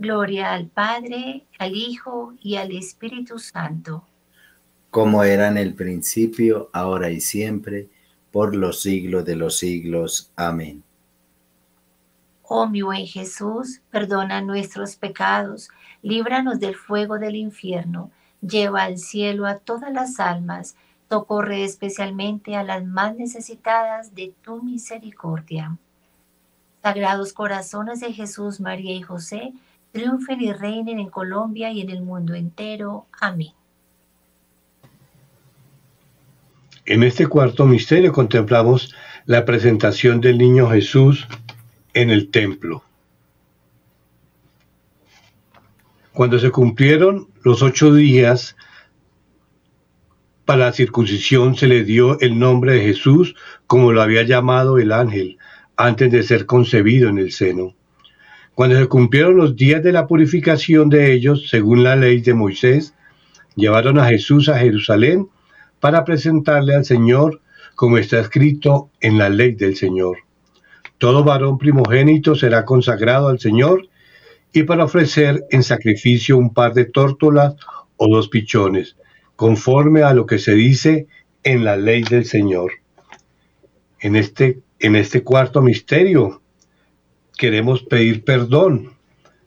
Gloria 0.00 0.52
al 0.52 0.66
Padre, 0.66 1.46
al 1.60 1.76
Hijo 1.76 2.34
y 2.42 2.56
al 2.56 2.72
Espíritu 2.72 3.38
Santo. 3.38 4.04
Como 4.90 5.22
era 5.22 5.46
en 5.46 5.58
el 5.58 5.74
principio, 5.74 6.70
ahora 6.72 7.10
y 7.10 7.20
siempre, 7.20 7.88
por 8.32 8.56
los 8.56 8.82
siglos 8.82 9.24
de 9.24 9.36
los 9.36 9.58
siglos. 9.58 10.32
Amén. 10.34 10.82
Oh 12.42 12.66
mi 12.66 12.82
buen 12.82 13.06
Jesús, 13.06 13.80
perdona 13.90 14.42
nuestros 14.42 14.96
pecados, 14.96 15.68
líbranos 16.02 16.58
del 16.58 16.74
fuego 16.74 17.20
del 17.20 17.36
infierno 17.36 18.10
Lleva 18.40 18.84
al 18.84 18.96
cielo 18.96 19.46
a 19.46 19.58
todas 19.58 19.92
las 19.92 20.18
almas, 20.18 20.74
socorre 21.10 21.64
especialmente 21.64 22.56
a 22.56 22.62
las 22.62 22.84
más 22.84 23.14
necesitadas 23.14 24.14
de 24.14 24.34
tu 24.42 24.62
misericordia. 24.62 25.76
Sagrados 26.82 27.34
corazones 27.34 28.00
de 28.00 28.14
Jesús, 28.14 28.60
María 28.60 28.94
y 28.94 29.02
José, 29.02 29.52
triunfen 29.92 30.40
y 30.40 30.52
reinen 30.52 30.98
en 30.98 31.10
Colombia 31.10 31.70
y 31.70 31.80
en 31.80 31.90
el 31.90 32.02
mundo 32.02 32.34
entero. 32.34 33.06
Amén. 33.20 33.52
En 36.86 37.02
este 37.02 37.26
cuarto 37.26 37.66
misterio 37.66 38.12
contemplamos 38.12 38.94
la 39.26 39.44
presentación 39.44 40.20
del 40.20 40.38
niño 40.38 40.68
Jesús 40.70 41.28
en 41.94 42.10
el 42.10 42.30
templo. 42.30 42.82
Cuando 46.12 46.38
se 46.38 46.50
cumplieron 46.50 47.28
los 47.42 47.62
ocho 47.62 47.94
días 47.94 48.56
para 50.44 50.66
la 50.66 50.72
circuncisión, 50.72 51.54
se 51.54 51.68
le 51.68 51.84
dio 51.84 52.18
el 52.20 52.38
nombre 52.38 52.74
de 52.74 52.80
Jesús 52.80 53.36
como 53.66 53.92
lo 53.92 54.02
había 54.02 54.24
llamado 54.24 54.78
el 54.78 54.90
ángel 54.90 55.38
antes 55.76 56.10
de 56.10 56.24
ser 56.24 56.46
concebido 56.46 57.08
en 57.08 57.18
el 57.18 57.30
seno. 57.30 57.74
Cuando 58.60 58.78
se 58.78 58.88
cumplieron 58.88 59.38
los 59.38 59.56
días 59.56 59.82
de 59.82 59.90
la 59.90 60.06
purificación 60.06 60.90
de 60.90 61.14
ellos, 61.14 61.48
según 61.48 61.82
la 61.82 61.96
ley 61.96 62.20
de 62.20 62.34
Moisés, 62.34 62.92
llevaron 63.56 63.98
a 63.98 64.04
Jesús 64.04 64.50
a 64.50 64.58
Jerusalén 64.58 65.30
para 65.80 66.04
presentarle 66.04 66.74
al 66.74 66.84
Señor 66.84 67.40
como 67.74 67.96
está 67.96 68.20
escrito 68.20 68.90
en 69.00 69.16
la 69.16 69.30
ley 69.30 69.52
del 69.52 69.76
Señor. 69.76 70.18
Todo 70.98 71.24
varón 71.24 71.56
primogénito 71.56 72.34
será 72.34 72.66
consagrado 72.66 73.28
al 73.28 73.38
Señor 73.38 73.88
y 74.52 74.64
para 74.64 74.84
ofrecer 74.84 75.46
en 75.50 75.62
sacrificio 75.62 76.36
un 76.36 76.52
par 76.52 76.74
de 76.74 76.84
tórtolas 76.84 77.54
o 77.96 78.14
dos 78.14 78.28
pichones, 78.28 78.98
conforme 79.36 80.02
a 80.02 80.12
lo 80.12 80.26
que 80.26 80.38
se 80.38 80.52
dice 80.52 81.06
en 81.44 81.64
la 81.64 81.78
ley 81.78 82.02
del 82.02 82.26
Señor. 82.26 82.72
En 84.00 84.16
este, 84.16 84.60
en 84.80 84.96
este 84.96 85.24
cuarto 85.24 85.62
misterio 85.62 86.42
queremos 87.40 87.82
pedir 87.82 88.22
perdón 88.22 88.90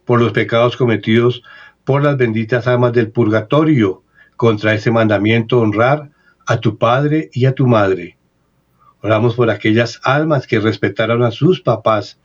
por 0.04 0.20
los 0.20 0.32
pecados 0.32 0.76
cometidos 0.76 1.44
por 1.84 2.02
las 2.02 2.18
benditas 2.18 2.66
amas 2.66 2.92
del 2.92 3.12
purgatorio 3.12 4.02
contra 4.36 4.74
ese 4.74 4.90
mandamiento 4.90 5.60
honrar 5.60 6.10
a 6.48 6.58
tu 6.58 6.80
padre 6.80 7.30
y 7.34 7.46
a 7.46 7.54
tu 7.54 7.68
madre. 7.68 8.18
Oramos 9.02 9.36
por 9.36 9.52
aquellas 9.52 10.02
almas 10.04 10.48
que 10.48 10.60
respetaron 10.60 11.22
a 11.22 11.30
sus 11.30 11.62
papás, 11.62 12.20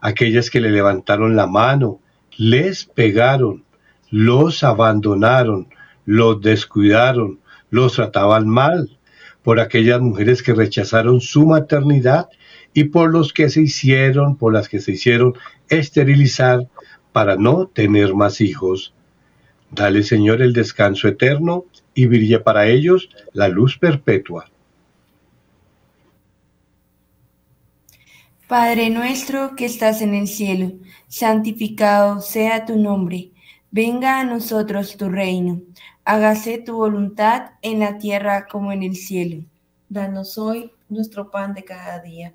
aquellas 0.00 0.50
que 0.50 0.60
le 0.60 0.70
levantaron 0.70 1.36
la 1.36 1.46
mano, 1.46 2.00
les 2.36 2.84
pegaron, 2.84 3.62
los 4.10 4.64
abandonaron, 4.64 5.68
los 6.04 6.40
descuidaron, 6.40 7.38
los 7.70 7.92
trataban 7.92 8.48
mal, 8.48 8.98
por 9.44 9.60
aquellas 9.60 10.00
mujeres 10.00 10.42
que 10.42 10.52
rechazaron 10.52 11.20
su 11.20 11.46
maternidad 11.46 12.28
y 12.74 12.84
por 12.84 13.12
los 13.12 13.32
que 13.32 13.48
se 13.50 13.62
hicieron, 13.62 14.36
por 14.36 14.52
las 14.52 14.68
que 14.68 14.80
se 14.80 14.92
hicieron 14.92 15.34
esterilizar 15.68 16.68
para 17.12 17.36
no 17.36 17.66
tener 17.66 18.14
más 18.14 18.40
hijos. 18.40 18.94
Dale, 19.70 20.02
Señor, 20.02 20.42
el 20.42 20.52
descanso 20.52 21.08
eterno 21.08 21.64
y 21.94 22.06
brille 22.06 22.40
para 22.40 22.66
ellos 22.66 23.08
la 23.32 23.48
luz 23.48 23.78
perpetua. 23.78 24.46
Padre 28.48 28.90
nuestro 28.90 29.56
que 29.56 29.64
estás 29.64 30.02
en 30.02 30.14
el 30.14 30.28
cielo, 30.28 30.72
santificado 31.08 32.20
sea 32.20 32.66
tu 32.66 32.76
nombre. 32.76 33.30
Venga 33.70 34.20
a 34.20 34.24
nosotros 34.24 34.98
tu 34.98 35.08
reino. 35.08 35.62
Hágase 36.04 36.58
tu 36.58 36.76
voluntad 36.76 37.52
en 37.62 37.78
la 37.78 37.96
tierra 37.96 38.46
como 38.46 38.72
en 38.72 38.82
el 38.82 38.96
cielo. 38.96 39.44
Danos 39.88 40.36
hoy 40.36 40.70
nuestro 40.90 41.30
pan 41.30 41.54
de 41.54 41.64
cada 41.64 42.00
día. 42.00 42.34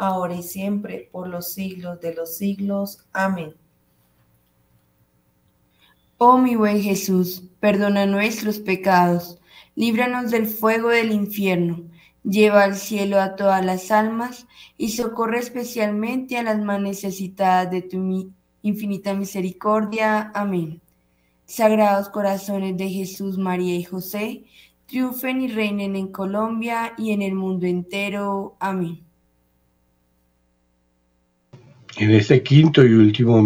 ahora 0.00 0.34
y 0.34 0.42
siempre, 0.42 1.08
por 1.12 1.28
los 1.28 1.52
siglos 1.52 2.00
de 2.00 2.14
los 2.14 2.36
siglos. 2.36 3.06
Amén. 3.12 3.54
Oh 6.18 6.38
mi 6.38 6.54
buen 6.56 6.82
Jesús, 6.82 7.44
perdona 7.60 8.06
nuestros 8.06 8.58
pecados 8.58 9.40
líbranos 9.80 10.30
del 10.30 10.46
fuego 10.46 10.90
del 10.90 11.10
infierno, 11.10 11.84
lleva 12.22 12.64
al 12.64 12.76
cielo 12.76 13.18
a 13.20 13.34
todas 13.34 13.64
las 13.64 13.90
almas 13.90 14.46
y 14.76 14.90
socorre 14.90 15.38
especialmente 15.38 16.36
a 16.36 16.42
las 16.42 16.58
más 16.60 16.82
necesitadas 16.82 17.70
de 17.70 17.82
tu 17.82 18.32
infinita 18.62 19.14
misericordia. 19.14 20.30
Amén. 20.34 20.82
Sagrados 21.46 22.10
corazones 22.10 22.76
de 22.76 22.90
Jesús, 22.90 23.38
María 23.38 23.74
y 23.74 23.84
José, 23.84 24.44
triunfen 24.84 25.40
y 25.40 25.48
reinen 25.48 25.96
en 25.96 26.08
Colombia 26.08 26.92
y 26.98 27.12
en 27.12 27.22
el 27.22 27.34
mundo 27.34 27.66
entero. 27.66 28.56
Amén. 28.60 29.09
En 31.96 32.10
este 32.12 32.42
quinto 32.42 32.84
y 32.84 32.92
último 32.92 33.44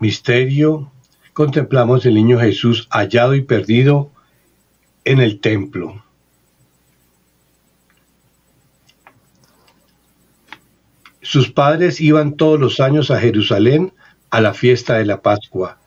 misterio 0.00 0.92
contemplamos 1.32 2.04
el 2.06 2.14
niño 2.14 2.40
Jesús 2.40 2.88
hallado 2.90 3.34
y 3.34 3.42
perdido 3.42 4.10
en 5.04 5.20
el 5.20 5.40
templo. 5.40 6.02
Sus 11.22 11.50
padres 11.50 12.00
iban 12.00 12.36
todos 12.36 12.58
los 12.58 12.80
años 12.80 13.10
a 13.10 13.20
Jerusalén 13.20 13.92
a 14.30 14.40
la 14.40 14.54
fiesta 14.54 14.98
de 14.98 15.06
la 15.06 15.22
Pascua. 15.22 15.78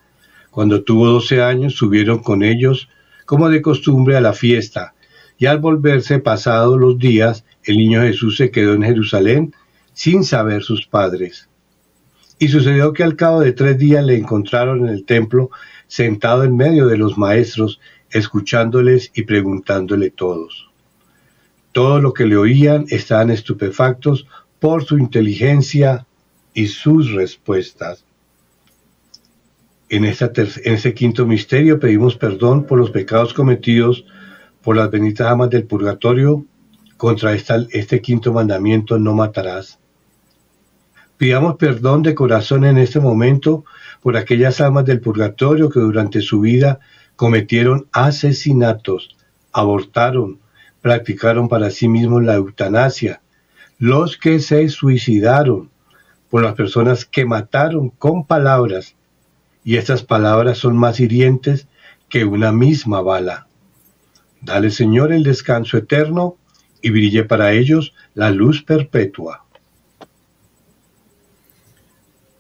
Cuando 0.52 0.84
tuvo 0.84 1.08
doce 1.08 1.41
años 1.41 1.76
subieron 1.76 2.19
con 2.19 2.43
ellos, 2.43 2.89
como 3.26 3.50
de 3.50 3.62
costumbre, 3.62 4.17
a 4.17 4.22
la 4.22 4.34
fiesta, 4.34 4.95
y 5.38 5.45
al 5.45 5.60
volverse 5.60 6.19
pasados 6.19 6.80
los 6.80 6.98
días, 6.98 7.45
el 7.63 7.78
niño 7.78 8.02
Jesús 8.02 8.38
se 8.38 8.52
quedó 8.52 8.74
en 8.74 8.84
Jerusalén 8.84 9.54
sin 10.00 10.24
saber 10.24 10.64
sus 10.64 10.88
padres. 10.88 11.50
Y 12.38 12.48
sucedió 12.48 12.94
que 12.94 13.04
al 13.04 13.18
cabo 13.18 13.42
de 13.42 13.52
tres 13.52 13.78
días 13.78 14.02
le 14.02 14.16
encontraron 14.16 14.88
en 14.88 14.94
el 14.94 15.04
templo 15.04 15.50
sentado 15.88 16.46
en 16.46 16.56
medio 16.56 16.88
de 16.88 16.96
los 16.96 17.18
maestros 17.18 17.82
escuchándoles 18.10 19.12
y 19.14 19.24
preguntándole 19.24 20.10
todos. 20.10 20.70
Todo 21.74 22.00
lo 22.00 22.14
que 22.14 22.26
le 22.28 22.38
oían 22.38 22.86
estaban 22.88 23.30
estupefactos 23.30 24.26
por 24.62 24.86
su 24.86 24.98
inteligencia 24.98 26.08
y 26.54 26.68
sus 26.68 27.12
respuestas. 27.12 28.06
En, 29.90 30.06
esta 30.06 30.32
este 30.64 30.94
quinto 30.94 31.26
misterio 31.26 31.78
pedimos 31.78 32.16
perdón 32.16 32.64
por 32.64 32.80
los 32.80 32.92
pecados 32.92 33.34
cometidos 33.34 34.06
por 34.62 34.78
las 34.78 34.90
benditas 34.90 35.28
amas 35.28 35.50
del 35.50 35.66
purgatorio 35.66 36.46
contra 36.96 37.34
este 37.34 38.02
quinto 38.02 38.32
mandamiento, 38.32 38.98
no 38.98 39.14
matarás. 39.14 39.78
Pidamos 41.20 41.58
perdón 41.58 42.02
de 42.02 42.16
corazón 42.16 42.64
en 42.64 42.78
este 42.78 43.02
momento 43.02 43.66
por 44.02 44.16
aquellas 44.16 44.62
almas 44.62 44.86
del 44.86 45.02
purgatorio 45.02 45.70
que 45.70 45.82
durante 45.82 46.22
su 46.22 46.40
vida 46.40 46.80
cometieron 47.18 47.90
asesinatos, 47.92 49.18
abortaron, 49.52 50.40
practicaron 50.80 51.50
para 51.50 51.72
sí 51.72 51.90
mismos 51.90 52.24
la 52.24 52.36
eutanasia, 52.36 53.22
los 53.80 54.16
que 54.16 54.40
se 54.40 54.70
suicidaron, 54.70 55.70
por 56.30 56.42
las 56.42 56.54
personas 56.56 57.04
que 57.04 57.26
mataron 57.26 57.90
con 57.90 58.26
palabras, 58.26 58.96
y 59.66 59.76
estas 59.76 60.04
palabras 60.04 60.58
son 60.58 60.78
más 60.78 61.02
hirientes 61.02 61.68
que 62.08 62.24
una 62.24 62.54
misma 62.54 63.02
bala. 63.02 63.48
Dale, 64.42 64.72
Señor, 64.72 65.12
el 65.12 65.24
descanso 65.24 65.76
eterno 65.76 66.38
y 66.82 66.92
brille 66.92 67.26
para 67.26 67.52
ellos 67.52 67.94
la 68.14 68.32
luz 68.32 68.64
perpetua. 68.64 69.49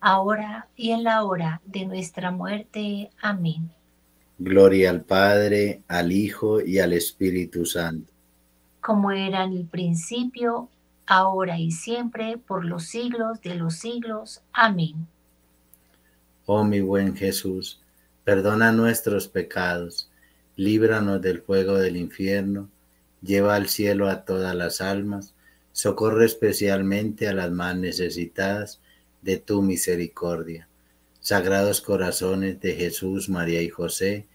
ahora 0.00 0.68
y 0.76 0.90
en 0.90 1.04
la 1.04 1.24
hora 1.24 1.60
de 1.64 1.86
nuestra 1.86 2.30
muerte. 2.30 3.10
Amén. 3.20 3.70
Gloria 4.38 4.90
al 4.90 5.02
Padre, 5.02 5.82
al 5.88 6.12
Hijo 6.12 6.60
y 6.60 6.78
al 6.78 6.92
Espíritu 6.92 7.64
Santo. 7.64 8.12
Como 8.80 9.10
era 9.10 9.44
en 9.44 9.52
el 9.52 9.64
principio, 9.64 10.68
ahora 11.06 11.58
y 11.58 11.70
siempre, 11.70 12.36
por 12.36 12.64
los 12.64 12.84
siglos 12.84 13.40
de 13.40 13.54
los 13.54 13.76
siglos. 13.76 14.42
Amén. 14.52 15.06
Oh 16.44 16.64
mi 16.64 16.80
buen 16.80 17.16
Jesús, 17.16 17.80
perdona 18.24 18.72
nuestros 18.72 19.26
pecados, 19.26 20.10
líbranos 20.54 21.20
del 21.22 21.40
fuego 21.40 21.76
del 21.76 21.96
infierno, 21.96 22.68
lleva 23.22 23.56
al 23.56 23.68
cielo 23.68 24.08
a 24.08 24.24
todas 24.24 24.54
las 24.54 24.80
almas, 24.80 25.34
socorre 25.72 26.26
especialmente 26.26 27.26
a 27.26 27.32
las 27.32 27.50
más 27.50 27.76
necesitadas 27.76 28.80
de 29.26 29.38
tu 29.38 29.60
misericordia. 29.60 30.68
Sagrados 31.18 31.80
corazones 31.80 32.60
de 32.60 32.74
Jesús, 32.74 33.28
María 33.28 33.60
y 33.60 33.68
José, 33.68 34.28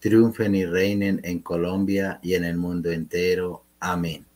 triunfen 0.00 0.54
y 0.54 0.66
reinen 0.66 1.22
en 1.24 1.40
Colombia 1.40 2.20
y 2.22 2.34
en 2.34 2.44
el 2.44 2.58
mundo 2.58 2.92
entero. 2.92 3.64
Amén. 3.80 4.26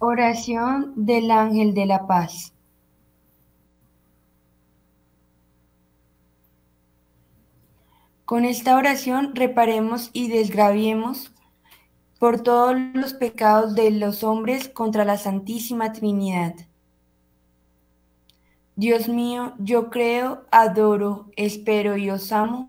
Oración 0.00 0.92
del 0.96 1.30
Ángel 1.30 1.74
de 1.74 1.86
la 1.86 2.08
Paz. 2.08 2.52
Con 8.24 8.44
esta 8.44 8.76
oración 8.76 9.36
reparemos 9.36 10.10
y 10.12 10.28
desgraviemos 10.28 11.32
por 12.20 12.42
todos 12.42 12.76
los 12.92 13.14
pecados 13.14 13.74
de 13.74 13.90
los 13.90 14.24
hombres 14.24 14.68
contra 14.68 15.06
la 15.06 15.16
Santísima 15.16 15.94
Trinidad. 15.94 16.54
Dios 18.76 19.08
mío, 19.08 19.54
yo 19.58 19.88
creo, 19.88 20.44
adoro, 20.50 21.30
espero 21.36 21.96
y 21.96 22.10
os 22.10 22.30
amo, 22.30 22.68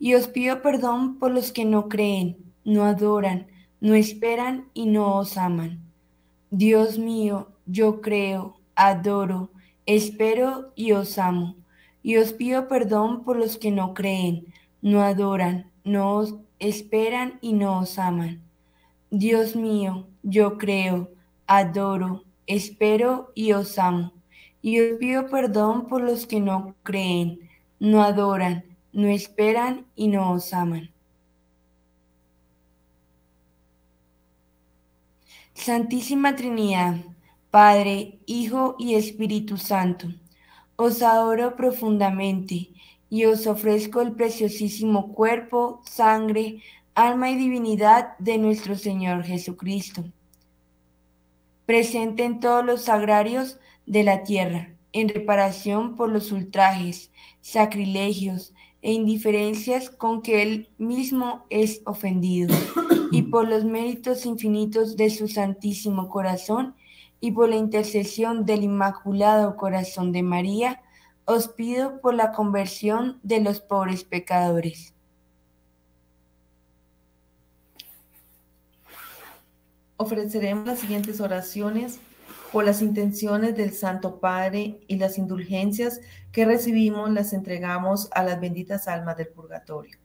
y 0.00 0.14
os 0.14 0.26
pido 0.26 0.60
perdón 0.60 1.20
por 1.20 1.30
los 1.30 1.52
que 1.52 1.64
no 1.64 1.88
creen, 1.88 2.36
no 2.64 2.82
adoran, 2.82 3.46
no 3.80 3.94
esperan 3.94 4.66
y 4.74 4.86
no 4.86 5.18
os 5.18 5.38
aman. 5.38 5.78
Dios 6.50 6.98
mío, 6.98 7.46
yo 7.66 8.00
creo, 8.00 8.58
adoro, 8.74 9.50
espero 9.86 10.72
y 10.74 10.90
os 10.90 11.16
amo, 11.16 11.54
y 12.02 12.16
os 12.16 12.32
pido 12.32 12.66
perdón 12.66 13.22
por 13.22 13.36
los 13.36 13.56
que 13.56 13.70
no 13.70 13.94
creen, 13.94 14.52
no 14.82 15.02
adoran, 15.02 15.70
no 15.84 16.16
os 16.16 16.34
esperan 16.58 17.38
y 17.40 17.52
no 17.52 17.78
os 17.78 17.96
aman. 17.96 18.49
Dios 19.10 19.56
mío, 19.56 20.06
yo 20.22 20.56
creo, 20.56 21.10
adoro, 21.48 22.22
espero 22.46 23.32
y 23.34 23.52
os 23.52 23.76
amo. 23.76 24.12
Y 24.62 24.80
os 24.80 24.98
pido 24.98 25.28
perdón 25.28 25.88
por 25.88 26.02
los 26.02 26.26
que 26.26 26.38
no 26.38 26.76
creen, 26.84 27.40
no 27.80 28.02
adoran, 28.02 28.64
no 28.92 29.08
esperan 29.08 29.86
y 29.96 30.08
no 30.08 30.30
os 30.32 30.52
aman. 30.52 30.90
Santísima 35.54 36.36
Trinidad, 36.36 36.96
Padre, 37.50 38.20
Hijo 38.26 38.76
y 38.78 38.94
Espíritu 38.94 39.56
Santo, 39.56 40.06
os 40.76 41.02
adoro 41.02 41.56
profundamente 41.56 42.70
y 43.10 43.24
os 43.24 43.48
ofrezco 43.48 44.00
el 44.00 44.12
preciosísimo 44.12 45.12
cuerpo, 45.12 45.82
sangre, 45.84 46.62
alma 47.06 47.30
y 47.30 47.36
divinidad 47.36 48.18
de 48.18 48.36
nuestro 48.36 48.76
Señor 48.76 49.24
Jesucristo, 49.24 50.04
presente 51.64 52.24
en 52.24 52.40
todos 52.40 52.62
los 52.62 52.82
sagrarios 52.82 53.58
de 53.86 54.04
la 54.04 54.22
tierra, 54.22 54.74
en 54.92 55.08
reparación 55.08 55.96
por 55.96 56.10
los 56.10 56.30
ultrajes, 56.30 57.10
sacrilegios 57.40 58.52
e 58.82 58.92
indiferencias 58.92 59.88
con 59.88 60.20
que 60.20 60.42
Él 60.42 60.68
mismo 60.76 61.46
es 61.48 61.80
ofendido, 61.86 62.54
y 63.10 63.22
por 63.22 63.48
los 63.48 63.64
méritos 63.64 64.26
infinitos 64.26 64.96
de 64.96 65.08
su 65.08 65.26
Santísimo 65.26 66.10
Corazón, 66.10 66.74
y 67.18 67.32
por 67.32 67.48
la 67.48 67.56
intercesión 67.56 68.44
del 68.44 68.62
Inmaculado 68.62 69.56
Corazón 69.56 70.12
de 70.12 70.22
María, 70.22 70.82
os 71.24 71.48
pido 71.48 72.00
por 72.02 72.12
la 72.12 72.32
conversión 72.32 73.20
de 73.22 73.40
los 73.40 73.60
pobres 73.60 74.04
pecadores. 74.04 74.94
Ofreceremos 80.02 80.66
las 80.66 80.78
siguientes 80.78 81.20
oraciones 81.20 82.00
por 82.50 82.64
las 82.64 82.80
intenciones 82.80 83.54
del 83.54 83.74
Santo 83.74 84.18
Padre 84.18 84.80
y 84.88 84.96
las 84.96 85.18
indulgencias 85.18 86.00
que 86.32 86.46
recibimos 86.46 87.10
las 87.10 87.34
entregamos 87.34 88.08
a 88.12 88.22
las 88.22 88.40
benditas 88.40 88.88
almas 88.88 89.18
del 89.18 89.28
purgatorio. 89.28 89.98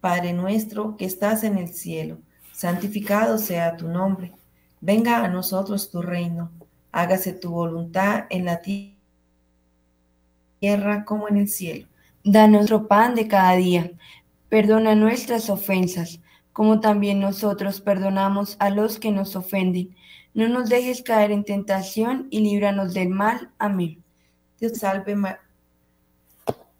Padre 0.00 0.32
nuestro 0.32 0.96
que 0.96 1.04
estás 1.04 1.44
en 1.44 1.58
el 1.58 1.74
cielo, 1.74 2.20
santificado 2.52 3.36
sea 3.36 3.76
tu 3.76 3.86
nombre. 3.86 4.32
Venga 4.80 5.22
a 5.22 5.28
nosotros 5.28 5.90
tu 5.90 6.00
reino. 6.00 6.50
Hágase 6.90 7.34
tu 7.34 7.50
voluntad 7.50 8.24
en 8.30 8.46
la 8.46 8.62
tierra 10.58 11.04
como 11.04 11.28
en 11.28 11.36
el 11.36 11.48
cielo. 11.48 11.86
Danos 12.24 12.60
nuestro 12.60 12.88
pan 12.88 13.14
de 13.14 13.28
cada 13.28 13.56
día. 13.56 13.92
Perdona 14.48 14.94
nuestras 14.94 15.50
ofensas, 15.50 16.21
como 16.52 16.80
también 16.80 17.20
nosotros 17.20 17.80
perdonamos 17.80 18.56
a 18.58 18.70
los 18.70 18.98
que 18.98 19.10
nos 19.10 19.36
ofenden. 19.36 19.94
No 20.34 20.48
nos 20.48 20.68
dejes 20.68 21.02
caer 21.02 21.30
en 21.30 21.44
tentación 21.44 22.28
y 22.30 22.40
líbranos 22.40 22.94
del 22.94 23.08
mal. 23.08 23.50
Amén. 23.58 24.02
Dios 24.58 24.78
salve, 24.78 25.16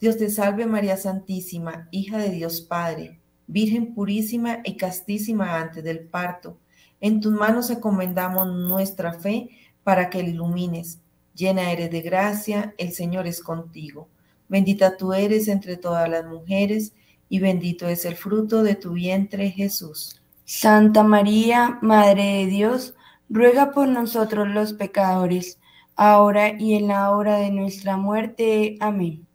Dios 0.01 0.17
te 0.17 0.31
salve 0.31 0.67
María 0.67 0.97
Santísima, 0.97 1.89
hija 1.91 2.19
de 2.19 2.31
Dios 2.31 2.61
Padre, 2.61 3.19
Virgen 3.47 3.95
purísima 3.95 4.61
y 4.65 4.77
castísima 4.77 5.61
antes 5.61 5.85
del 5.85 6.01
parto. 6.01 6.57
En 7.01 7.21
tus 7.21 7.33
manos 7.33 7.71
encomendamos 7.71 8.47
nuestra 8.47 9.13
fe 9.15 9.51
para 9.83 10.09
que 10.09 10.23
la 10.23 10.29
ilumines. 10.31 11.01
Llena 11.35 11.73
eres 11.73 11.91
de 11.91 12.01
gracia, 12.01 12.75
el 12.79 12.93
Señor 12.93 13.27
es 13.27 13.41
contigo. 13.41 14.09
Bendita 14.49 14.97
tú 14.97 15.13
eres 15.13 15.49
entre 15.49 15.77
todas 15.77 16.09
las 16.09 16.25
mujeres, 16.25 16.93
y 17.33 17.39
bendito 17.39 17.89
es 17.89 18.05
el 18.05 18.15
fruto 18.15 18.63
de 18.63 18.75
tu 18.75 18.93
vientre, 18.93 19.51
Jesús. 19.51 20.21
Santa 20.45 21.03
María, 21.03 21.79
Madre 21.81 22.25
de 22.25 22.47
Dios, 22.47 22.95
ruega 23.31 23.73
por 23.73 23.89
nosotros 23.89 24.49
los 24.49 24.75
pecadores, 24.75 25.59
ahora 25.97 26.61
y 26.61 26.75
en 26.75 26.89
la 26.89 27.11
hora 27.11 27.39
de 27.39 27.51
nuestra 27.51 27.97
muerte. 27.97 28.77
Amén. 28.81 29.27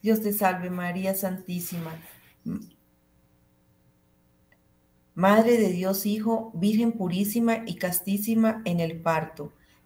Dios 0.00 0.20
te 0.20 0.32
salve 0.32 0.70
María 0.70 1.12
Santísima, 1.16 1.90
Madre 5.16 5.58
de 5.58 5.70
Dios 5.70 6.06
Hijo, 6.06 6.52
Virgen 6.54 6.92
purísima 6.92 7.64
y 7.66 7.74
castísima 7.78 8.62
en 8.64 8.78
el 8.78 9.00
parto 9.00 9.52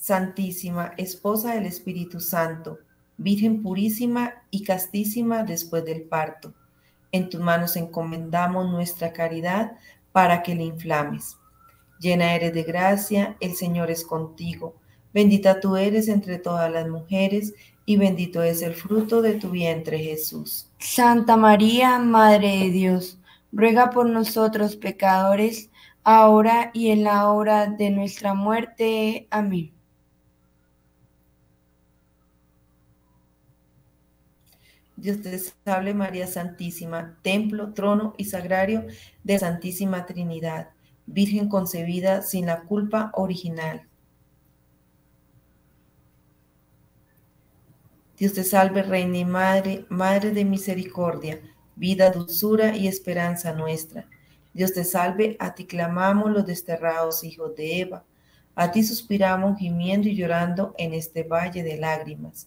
Santísima, 0.00 0.94
Esposa 0.96 1.54
del 1.54 1.66
Espíritu 1.66 2.20
Santo, 2.20 2.78
Virgen 3.18 3.62
purísima 3.62 4.32
y 4.50 4.64
castísima 4.64 5.44
después 5.44 5.84
del 5.84 6.04
parto. 6.04 6.54
En 7.12 7.28
tus 7.28 7.38
manos 7.38 7.76
encomendamos 7.76 8.70
nuestra 8.70 9.12
caridad 9.12 9.76
para 10.10 10.42
que 10.42 10.54
le 10.54 10.64
inflames. 10.64 11.36
Llena 11.98 12.34
eres 12.34 12.54
de 12.54 12.62
gracia, 12.62 13.36
el 13.40 13.54
Señor 13.56 13.90
es 13.90 14.06
contigo. 14.06 14.74
Bendita 15.12 15.60
tú 15.60 15.76
eres 15.76 16.08
entre 16.08 16.38
todas 16.38 16.72
las 16.72 16.88
mujeres 16.88 17.52
y 17.84 17.98
bendito 17.98 18.42
es 18.42 18.62
el 18.62 18.72
fruto 18.72 19.20
de 19.20 19.34
tu 19.34 19.50
vientre 19.50 19.98
Jesús. 19.98 20.70
Santa 20.78 21.36
María, 21.36 21.98
Madre 21.98 22.56
de 22.60 22.70
Dios, 22.70 23.18
ruega 23.52 23.90
por 23.90 24.08
nosotros 24.08 24.76
pecadores, 24.76 25.68
ahora 26.04 26.70
y 26.72 26.88
en 26.88 27.04
la 27.04 27.30
hora 27.30 27.66
de 27.66 27.90
nuestra 27.90 28.32
muerte. 28.32 29.26
Amén. 29.30 29.74
Dios 35.00 35.22
te 35.22 35.38
salve 35.38 35.94
María 35.94 36.26
Santísima, 36.26 37.18
templo, 37.22 37.72
trono 37.72 38.12
y 38.18 38.26
sagrario 38.26 38.84
de 39.24 39.38
Santísima 39.38 40.04
Trinidad, 40.04 40.70
Virgen 41.06 41.48
concebida 41.48 42.20
sin 42.20 42.46
la 42.46 42.64
culpa 42.64 43.10
original. 43.14 43.88
Dios 48.18 48.34
te 48.34 48.44
salve 48.44 48.82
Reina 48.82 49.16
y 49.16 49.24
Madre, 49.24 49.86
Madre 49.88 50.32
de 50.32 50.44
misericordia, 50.44 51.40
vida, 51.76 52.10
dulzura 52.10 52.76
y 52.76 52.86
esperanza 52.86 53.54
nuestra. 53.54 54.06
Dios 54.52 54.74
te 54.74 54.84
salve, 54.84 55.36
a 55.40 55.54
ti 55.54 55.64
clamamos 55.64 56.30
los 56.30 56.44
desterrados 56.44 57.24
hijos 57.24 57.56
de 57.56 57.80
Eva, 57.80 58.04
a 58.54 58.70
ti 58.70 58.84
suspiramos 58.84 59.58
gimiendo 59.58 60.08
y 60.08 60.14
llorando 60.14 60.74
en 60.76 60.92
este 60.92 61.22
valle 61.22 61.62
de 61.62 61.78
lágrimas. 61.78 62.46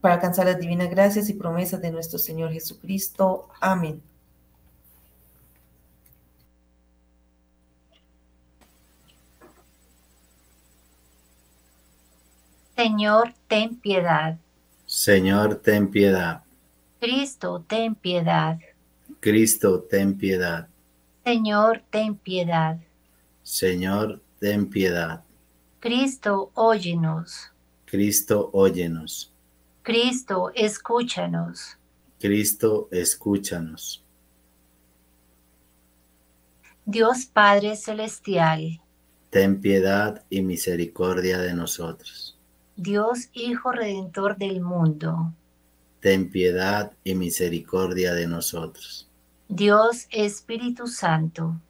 para 0.00 0.14
alcanzar 0.14 0.46
las 0.46 0.58
divinas 0.58 0.90
gracias 0.90 1.28
y 1.28 1.34
promesas 1.34 1.80
de 1.80 1.90
nuestro 1.90 2.18
Señor 2.18 2.52
Jesucristo. 2.52 3.48
Amén. 3.60 4.02
Señor, 12.76 13.32
ten 13.48 13.76
piedad. 13.76 14.36
Señor, 14.84 15.56
ten 15.56 15.90
piedad. 15.90 16.42
Cristo, 17.00 17.64
ten 17.66 17.94
piedad. 17.94 18.58
Cristo, 19.20 19.80
ten 19.82 20.18
piedad. 20.18 20.68
Señor, 21.24 21.82
ten 21.90 22.16
piedad. 22.16 22.78
Señor, 23.42 24.20
ten 24.40 24.68
piedad. 24.68 25.22
Cristo, 25.80 26.50
óyenos. 26.54 27.50
Cristo, 27.84 28.50
óyenos. 28.52 29.33
Cristo, 29.84 30.50
escúchanos. 30.54 31.76
Cristo, 32.18 32.88
escúchanos. 32.90 34.02
Dios 36.86 37.26
Padre 37.26 37.76
Celestial. 37.76 38.80
Ten 39.28 39.60
piedad 39.60 40.24
y 40.30 40.40
misericordia 40.40 41.36
de 41.36 41.52
nosotros. 41.52 42.38
Dios 42.76 43.28
Hijo 43.34 43.72
Redentor 43.72 44.38
del 44.38 44.62
mundo. 44.62 45.34
Ten 46.00 46.30
piedad 46.30 46.92
y 47.04 47.14
misericordia 47.14 48.14
de 48.14 48.26
nosotros. 48.26 49.06
Dios 49.48 50.06
Espíritu 50.10 50.86
Santo. 50.86 51.60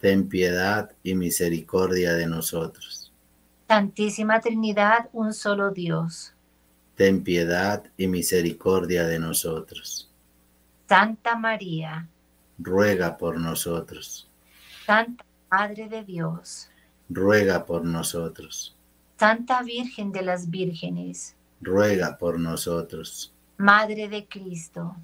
Ten 0.00 0.30
piedad 0.30 0.92
y 1.02 1.14
misericordia 1.14 2.14
de 2.14 2.26
nosotros. 2.26 3.12
Santísima 3.68 4.40
Trinidad, 4.40 5.10
un 5.12 5.34
solo 5.34 5.72
Dios 5.72 6.32
ten 7.00 7.24
piedad 7.24 7.82
y 7.96 8.08
misericordia 8.08 9.06
de 9.06 9.18
nosotros. 9.18 10.10
Santa 10.86 11.34
María, 11.34 12.06
ruega 12.58 13.16
por 13.16 13.40
nosotros. 13.40 14.28
Santa 14.84 15.24
Madre 15.50 15.88
de 15.88 16.04
Dios, 16.04 16.68
ruega 17.08 17.64
por 17.64 17.86
nosotros. 17.86 18.76
Santa 19.18 19.62
Virgen 19.62 20.12
de 20.12 20.20
las 20.20 20.50
Vírgenes, 20.50 21.36
ruega 21.62 22.18
por 22.18 22.38
nosotros. 22.38 23.32
Madre 23.56 24.10
de 24.10 24.26
Cristo, 24.26 24.94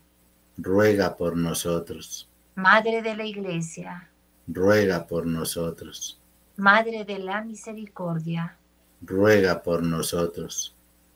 ruega 0.58 1.16
por 1.16 1.34
nosotros. 1.34 2.28
Madre 2.56 3.00
de 3.00 3.16
la 3.16 3.24
Iglesia, 3.24 4.10
ruega 4.46 5.06
por 5.06 5.24
nosotros. 5.24 6.20
Madre 6.58 7.06
de 7.06 7.20
la 7.20 7.40
Misericordia, 7.40 8.54
ruega 9.00 9.62
por 9.62 9.82
nosotros. 9.82 10.75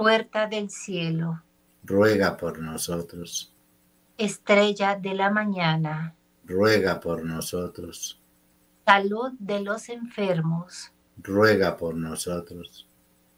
Puerta 0.00 0.46
del 0.46 0.70
cielo, 0.70 1.42
ruega 1.84 2.34
por 2.38 2.58
nosotros. 2.58 3.52
Estrella 4.16 4.96
de 4.96 5.12
la 5.12 5.30
mañana, 5.30 6.14
ruega 6.46 6.98
por 6.98 7.22
nosotros. 7.22 8.18
Salud 8.86 9.32
de 9.38 9.60
los 9.60 9.90
enfermos, 9.90 10.90
ruega 11.18 11.76
por 11.76 11.96
nosotros. 11.96 12.88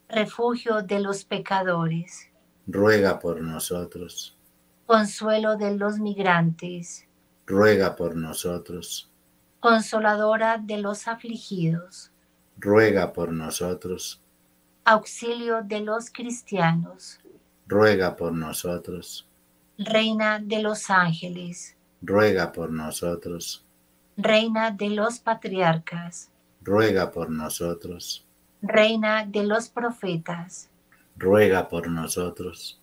Refugio 0.08 0.82
de 0.82 1.00
los 1.00 1.24
pecadores, 1.24 2.30
ruega 2.68 3.18
por 3.18 3.40
nosotros. 3.40 4.38
Consuelo 4.86 5.56
de 5.56 5.76
los 5.76 5.98
migrantes, 5.98 7.08
ruega 7.44 7.96
por 7.96 8.14
nosotros. 8.14 9.10
Consoladora 9.58 10.58
de 10.58 10.78
los 10.78 11.08
afligidos, 11.08 12.12
ruega 12.56 13.12
por 13.12 13.32
nosotros. 13.32 14.21
Auxilio 14.84 15.62
de 15.62 15.78
los 15.78 16.10
cristianos, 16.10 17.20
ruega 17.68 18.16
por 18.16 18.32
nosotros. 18.32 19.28
Reina 19.78 20.40
de 20.40 20.60
los 20.60 20.90
ángeles, 20.90 21.76
ruega 22.02 22.50
por 22.50 22.72
nosotros. 22.72 23.64
Reina 24.16 24.72
de 24.72 24.90
los 24.90 25.20
patriarcas, 25.20 26.30
ruega 26.60 27.12
por 27.12 27.30
nosotros. 27.30 28.26
Reina 28.60 29.24
de 29.24 29.44
los 29.44 29.68
profetas, 29.68 30.68
ruega 31.16 31.68
por 31.68 31.88
nosotros. 31.88 32.80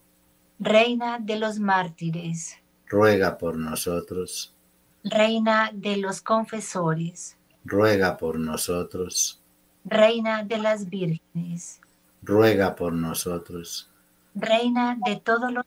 Reina 0.57 1.19
de 1.19 1.35
los 1.35 1.59
mártires, 1.59 2.55
ruega 2.87 3.37
por 3.37 3.57
nosotros. 3.57 4.55
Reina 5.03 5.69
de 5.73 5.97
los 5.97 6.21
confesores, 6.21 7.35
ruega 7.65 8.15
por 8.15 8.39
nosotros. 8.39 9.41
Reina 9.83 10.43
de 10.43 10.57
las 10.59 10.89
vírgenes, 10.89 11.81
ruega 12.21 12.75
por 12.75 12.93
nosotros. 12.93 13.89
Reina 14.35 14.97
de 15.05 15.17
todos 15.17 15.51
los 15.51 15.65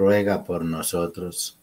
ruega 0.00 0.44
por 0.44 0.64
nosotros. 0.64 1.58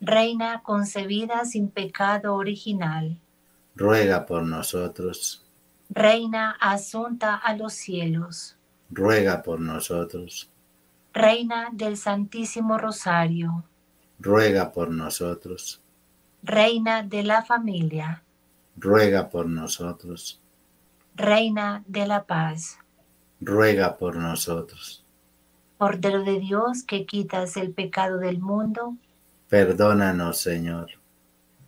Reina 0.00 0.62
concebida 0.62 1.44
sin 1.44 1.68
pecado 1.68 2.34
original, 2.34 3.18
ruega 3.74 4.26
por 4.26 4.42
nosotros. 4.42 5.46
Reina 5.88 6.56
asunta 6.60 7.36
a 7.36 7.56
los 7.56 7.74
cielos, 7.74 8.56
ruega 8.90 9.42
por 9.42 9.60
nosotros. 9.60 10.50
Reina 11.12 11.68
del 11.72 11.96
Santísimo 11.96 12.76
Rosario, 12.76 13.64
ruega 14.18 14.72
por 14.72 14.90
nosotros. 14.90 15.80
Reina 16.42 17.02
de 17.02 17.22
la 17.22 17.42
familia, 17.44 18.22
ruega 18.76 19.30
por 19.30 19.46
nosotros. 19.48 20.40
Reina 21.18 21.82
de 21.86 22.06
la 22.06 22.24
paz, 22.24 22.78
ruega 23.40 23.96
por 23.96 24.16
nosotros. 24.16 25.02
Cordero 25.78 26.22
de 26.22 26.38
Dios 26.38 26.82
que 26.82 27.06
quitas 27.06 27.56
el 27.56 27.72
pecado 27.72 28.18
del 28.18 28.38
mundo, 28.38 28.96
perdónanos, 29.48 30.38
Señor. 30.38 30.90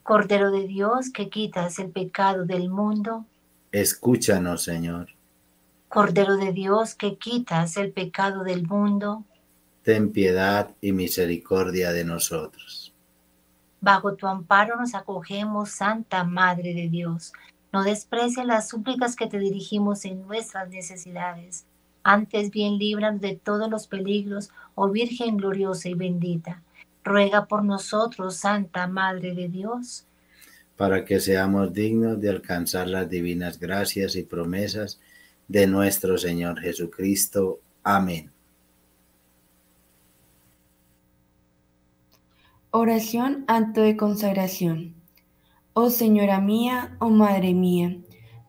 Cordero 0.03 0.51
de 0.51 0.67
Dios 0.67 1.09
que 1.09 1.31
quitas 1.31 1.79
el 1.79 1.89
pecado 1.89 2.45
del 2.45 2.69
mundo, 2.69 3.25
escúchanos, 3.73 4.65
Señor. 4.65 5.09
Cordero 5.89 6.37
de 6.37 6.53
Dios 6.53 6.95
que 6.95 7.17
quitas 7.17 7.79
el 7.79 7.91
pecado 7.91 8.45
del 8.45 8.67
mundo, 8.67 9.25
ten 9.83 10.13
piedad 10.13 10.75
y 10.83 10.93
misericordia 10.93 11.93
de 11.93 12.05
nosotros. 12.05 12.93
Bajo 13.81 14.15
tu 14.15 14.27
amparo 14.27 14.77
nos 14.77 14.95
acogemos, 14.95 15.71
Santa 15.71 16.23
Madre 16.23 16.75
de 16.75 16.91
Dios. 16.91 17.33
No 17.73 17.85
desprecies 17.85 18.47
las 18.47 18.69
súplicas 18.69 19.15
que 19.15 19.27
te 19.27 19.39
dirigimos 19.39 20.05
en 20.05 20.27
nuestras 20.27 20.69
necesidades. 20.71 21.67
Antes 22.03 22.51
bien 22.51 22.79
líbranos 22.79 23.21
de 23.21 23.37
todos 23.37 23.71
los 23.71 23.87
peligros, 23.87 24.51
oh 24.75 24.89
Virgen 24.89 25.37
gloriosa 25.37 25.89
y 25.89 25.95
bendita. 25.95 26.63
Ruega 27.05 27.47
por 27.47 27.65
nosotros, 27.65 28.37
Santa 28.37 28.87
Madre 28.87 29.35
de 29.35 29.49
Dios. 29.49 30.07
Para 30.77 31.05
que 31.05 31.21
seamos 31.21 31.73
dignos 31.73 32.21
de 32.21 32.31
alcanzar 32.31 32.89
las 32.89 33.11
divinas 33.11 33.59
gracias 33.59 34.17
y 34.17 34.23
promesas 34.23 35.01
de 35.49 35.67
nuestro 35.67 36.17
Señor 36.17 36.61
Jesucristo. 36.61 37.61
Amén. 37.83 38.31
Oración 42.71 43.45
anto 43.49 43.81
de 43.81 43.97
consagración. 43.97 44.98
Oh 45.81 45.91
Señora 45.91 46.41
mía, 46.41 46.97
oh 46.99 47.09
Madre 47.09 47.55
mía, 47.55 47.97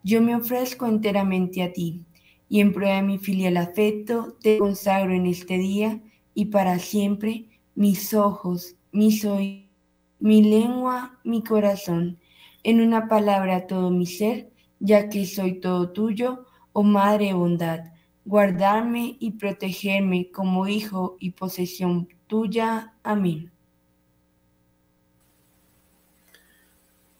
yo 0.04 0.20
me 0.20 0.36
ofrezco 0.36 0.88
enteramente 0.88 1.62
a 1.62 1.72
ti, 1.72 2.04
y 2.50 2.60
en 2.60 2.74
prueba 2.74 2.96
de 2.96 3.04
mi 3.04 3.20
filial 3.20 3.58
afecto 3.58 4.36
te 4.42 4.58
consagro 4.58 5.14
en 5.14 5.28
este 5.28 5.60
día 5.60 6.02
y 6.34 6.46
para 6.46 6.80
siempre 6.80 7.46
mis 7.76 8.16
ojos, 8.16 8.78
mis 8.92 9.26
oídos, 9.26 9.70
mi 10.18 10.42
lengua, 10.42 11.20
mi 11.24 11.44
corazón, 11.44 12.18
en 12.64 12.82
una 12.82 13.08
palabra 13.08 13.68
todo 13.68 13.92
mi 13.92 14.08
ser, 14.08 14.50
ya 14.80 15.08
que 15.10 15.28
soy 15.28 15.60
todo 15.60 15.92
tuyo, 15.92 16.48
oh 16.74 16.82
Madre 16.82 17.34
bondad, 17.34 17.94
guardarme 18.26 19.18
y 19.20 19.34
protegerme 19.34 20.32
como 20.32 20.68
hijo 20.68 21.16
y 21.20 21.34
posesión 21.34 22.10
tuya. 22.26 22.96
Amén. 23.04 23.52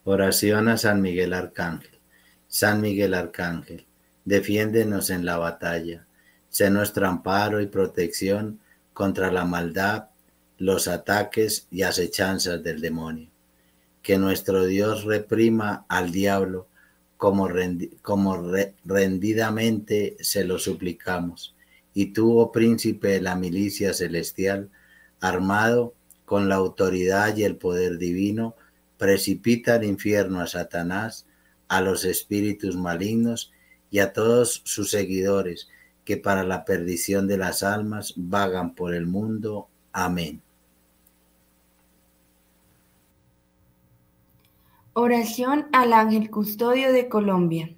Oración 0.06 0.70
a 0.70 0.78
San 0.78 1.02
Miguel 1.02 1.34
Arcángel. 1.34 2.00
San 2.48 2.80
Miguel 2.80 3.14
Arcángel, 3.14 3.86
defiéndenos 4.24 5.10
en 5.10 5.26
la 5.26 5.38
batalla. 5.38 6.08
Sé 6.48 6.70
nuestro 6.70 7.06
amparo 7.06 7.60
y 7.60 7.68
protección 7.68 8.62
contra 8.94 9.30
la 9.30 9.44
maldad, 9.44 10.06
los 10.58 10.88
ataques 10.88 11.68
y 11.70 11.84
acechanzas 11.84 12.64
del 12.64 12.80
demonio. 12.80 13.30
Que 14.02 14.18
nuestro 14.18 14.66
Dios 14.66 15.04
reprima 15.04 15.86
al 15.90 16.12
diablo 16.12 16.68
como, 17.18 17.50
rendidamente 18.86 20.16
se 20.22 20.46
lo 20.46 20.58
suplicamos. 20.58 21.54
Y 21.94 22.14
tú, 22.14 22.40
oh 22.40 22.54
príncipe 22.54 23.10
de 23.10 23.22
la 23.22 23.36
milicia 23.36 23.94
celestial, 23.94 24.70
armado 25.20 25.94
con 26.24 26.48
la 26.48 26.56
autoridad 26.56 27.36
y 27.36 27.44
el 27.44 27.58
poder 27.58 27.98
divino, 27.98 28.56
precipita 29.00 29.76
al 29.76 29.86
infierno 29.86 30.42
a 30.42 30.48
Satanás, 30.48 31.26
a 31.70 31.82
los 31.82 32.04
espíritus 32.04 32.76
malignos 32.76 33.52
y 33.90 34.00
a 34.00 34.14
todos 34.14 34.62
sus 34.66 34.92
seguidores, 34.92 35.70
que 36.04 36.18
para 36.18 36.44
la 36.44 36.66
perdición 36.66 37.28
de 37.28 37.38
las 37.38 37.64
almas 37.64 38.14
vagan 38.18 38.76
por 38.76 38.94
el 38.94 39.08
mundo. 39.08 39.70
Amén. 39.94 40.42
Oración 44.94 45.68
al 45.72 45.94
ángel 45.94 46.30
custodio 46.30 46.92
de 46.92 47.08
Colombia. 47.08 47.74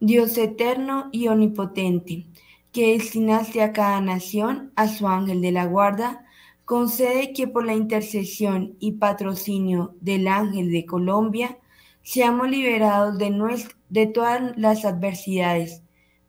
Dios 0.00 0.36
eterno 0.36 1.08
y 1.10 1.28
omnipotente, 1.28 2.26
que 2.72 2.92
destinaste 2.92 3.62
a 3.62 3.72
cada 3.72 4.02
nación 4.02 4.70
a 4.76 4.88
su 4.88 5.08
ángel 5.08 5.40
de 5.40 5.52
la 5.52 5.64
guarda, 5.64 6.25
concede 6.66 7.32
que 7.32 7.46
por 7.46 7.64
la 7.64 7.74
intercesión 7.74 8.76
y 8.80 8.92
patrocinio 8.92 9.94
del 10.00 10.28
ángel 10.28 10.70
de 10.70 10.84
Colombia, 10.84 11.58
seamos 12.02 12.50
liberados 12.50 13.16
de, 13.18 13.64
de 13.88 14.06
todas 14.08 14.58
las 14.58 14.84
adversidades. 14.84 15.82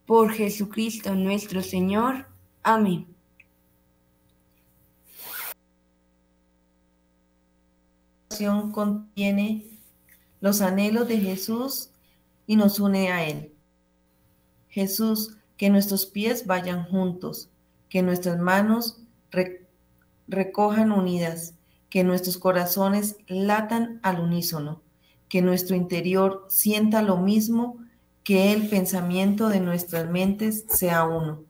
Por 0.06 0.32
Jesucristo 0.32 1.16
nuestro 1.16 1.62
Señor. 1.62 2.28
Amén. 2.64 3.08
contiene 8.72 9.66
los 10.42 10.62
anhelos 10.62 11.08
de 11.08 11.18
Jesús 11.18 11.90
y 12.46 12.56
nos 12.56 12.80
une 12.80 13.12
a 13.12 13.28
Él. 13.28 13.52
Jesús, 14.70 15.36
que 15.58 15.72
nuestros 15.72 16.06
pies 16.06 16.46
vayan 16.46 16.86
juntos, 16.86 17.50
que 17.90 18.04
nuestras 18.04 18.38
manos 18.38 19.02
recojan 20.28 20.92
unidas, 20.92 21.54
que 21.90 22.04
nuestros 22.04 22.38
corazones 22.38 23.18
latan 23.28 24.00
al 24.04 24.20
unísono 24.20 24.82
que 25.30 25.42
nuestro 25.42 25.76
interior 25.76 26.46
sienta 26.50 27.02
lo 27.02 27.18
mismo, 27.18 27.78
que 28.24 28.54
el 28.54 28.70
pensamiento 28.70 29.50
de 29.50 29.60
nuestras 29.60 30.10
mentes 30.10 30.66
sea 30.70 31.06
uno, 31.06 31.44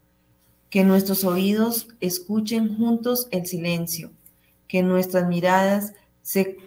que 0.70 0.84
nuestros 0.84 1.24
oídos 1.24 1.88
escuchen 2.00 2.76
juntos 2.78 3.28
el 3.32 3.46
silencio, 3.46 4.12
que 4.68 4.84
nuestras 4.84 5.28
miradas 5.28 5.94
se 6.22 6.58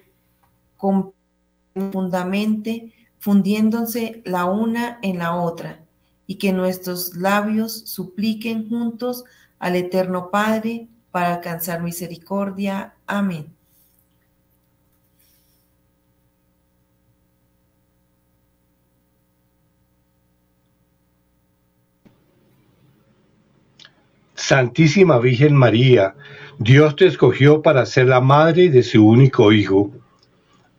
profundamente 1.74 2.94
fundiéndose 3.18 4.22
la 4.24 4.46
una 4.46 4.98
en 5.02 5.18
la 5.18 5.36
otra, 5.36 5.84
y 6.26 6.36
que 6.36 6.52
nuestros 6.52 7.16
labios 7.16 7.82
supliquen 7.86 8.68
juntos 8.68 9.24
al 9.58 9.76
Eterno 9.76 10.30
Padre 10.30 10.88
para 11.10 11.34
alcanzar 11.34 11.82
misericordia. 11.82 12.94
Amén. 13.06 13.54
Santísima 24.34 25.18
Virgen 25.18 25.54
María, 25.54 26.14
Dios 26.58 26.96
te 26.96 27.06
escogió 27.06 27.62
para 27.62 27.86
ser 27.86 28.06
la 28.06 28.20
madre 28.20 28.68
de 28.68 28.82
su 28.82 29.06
único 29.06 29.52
Hijo. 29.52 29.92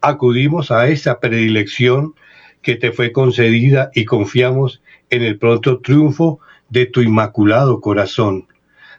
Acudimos 0.02 0.72
a 0.72 0.88
esta 0.88 1.20
predilección 1.20 2.16
que 2.62 2.76
te 2.76 2.92
fue 2.92 3.12
concedida 3.12 3.90
y 3.94 4.06
confiamos 4.06 4.82
en 5.10 5.24
el 5.24 5.38
pronto 5.38 5.80
triunfo 5.80 6.40
de 6.70 6.86
tu 6.86 7.02
inmaculado 7.02 7.80
corazón. 7.82 8.48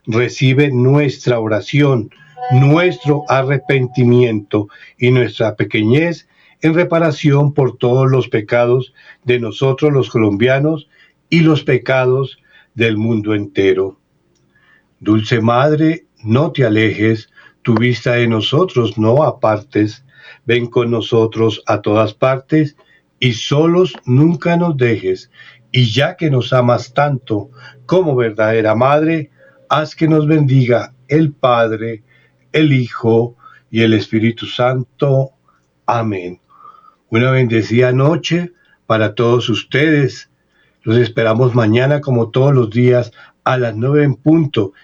Recibe 0.06 0.70
nuestra 0.72 1.38
oración, 1.38 2.10
nuestro 2.52 3.24
arrepentimiento 3.28 4.68
y 4.98 5.10
nuestra 5.10 5.54
pequeñez 5.56 6.28
en 6.62 6.74
reparación 6.74 7.52
por 7.52 7.76
todos 7.76 8.10
los 8.10 8.28
pecados 8.28 8.94
de 9.24 9.40
nosotros 9.40 9.92
los 9.92 10.10
colombianos 10.10 10.88
y 11.28 11.40
los 11.40 11.64
pecados 11.64 12.38
del 12.74 12.96
mundo 12.96 13.34
entero. 13.34 13.98
Dulce 15.00 15.40
Madre, 15.40 16.06
no 16.22 16.52
te 16.52 16.64
alejes, 16.64 17.30
tu 17.62 17.74
vista 17.74 18.12
de 18.12 18.28
nosotros 18.28 18.96
no 18.96 19.24
apartes, 19.24 20.04
ven 20.46 20.66
con 20.66 20.90
nosotros 20.92 21.62
a 21.66 21.80
todas 21.80 22.14
partes 22.14 22.76
y 23.18 23.32
solos 23.32 23.94
nunca 24.04 24.56
nos 24.56 24.76
dejes. 24.76 25.30
Y 25.72 25.90
ya 25.90 26.16
que 26.16 26.30
nos 26.30 26.52
amas 26.52 26.92
tanto 26.92 27.50
como 27.86 28.14
verdadera 28.14 28.74
Madre, 28.76 29.31
haz 29.72 29.96
que 29.96 30.06
nos 30.06 30.26
bendiga 30.26 30.92
el 31.08 31.32
Padre, 31.32 32.02
el 32.52 32.74
Hijo 32.74 33.36
y 33.70 33.80
el 33.80 33.94
Espíritu 33.94 34.44
Santo. 34.44 35.30
Amén. 35.86 36.42
Una 37.08 37.30
bendecida 37.30 37.90
noche 37.90 38.52
para 38.86 39.14
todos 39.14 39.48
ustedes. 39.48 40.28
Los 40.82 40.98
esperamos 40.98 41.54
mañana 41.54 42.02
como 42.02 42.28
todos 42.28 42.54
los 42.54 42.68
días 42.68 43.12
a 43.44 43.56
las 43.56 43.74
nueve 43.74 44.04
en 44.04 44.16
punto 44.16 44.74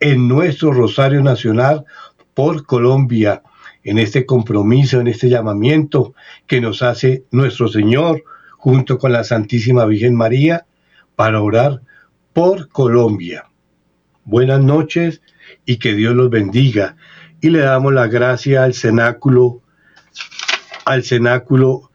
en 0.00 0.28
nuestro 0.28 0.72
Rosario 0.72 1.22
Nacional 1.22 1.84
por 2.32 2.64
Colombia, 2.64 3.42
en 3.84 3.98
este 3.98 4.24
compromiso, 4.24 4.98
en 4.98 5.08
este 5.08 5.28
llamamiento 5.28 6.14
que 6.46 6.62
nos 6.62 6.80
hace 6.80 7.24
nuestro 7.32 7.68
Señor 7.68 8.24
junto 8.56 8.96
con 8.98 9.12
la 9.12 9.24
Santísima 9.24 9.84
Virgen 9.84 10.14
María 10.14 10.64
para 11.16 11.42
orar 11.42 11.82
por 12.32 12.70
Colombia. 12.70 13.47
Buenas 14.28 14.62
noches 14.62 15.22
y 15.64 15.78
que 15.78 15.94
Dios 15.94 16.14
los 16.14 16.28
bendiga. 16.28 16.96
Y 17.40 17.48
le 17.48 17.60
damos 17.60 17.94
la 17.94 18.08
gracia 18.08 18.62
al 18.62 18.74
cenáculo, 18.74 19.62
al 20.84 21.02
cenáculo 21.02 21.90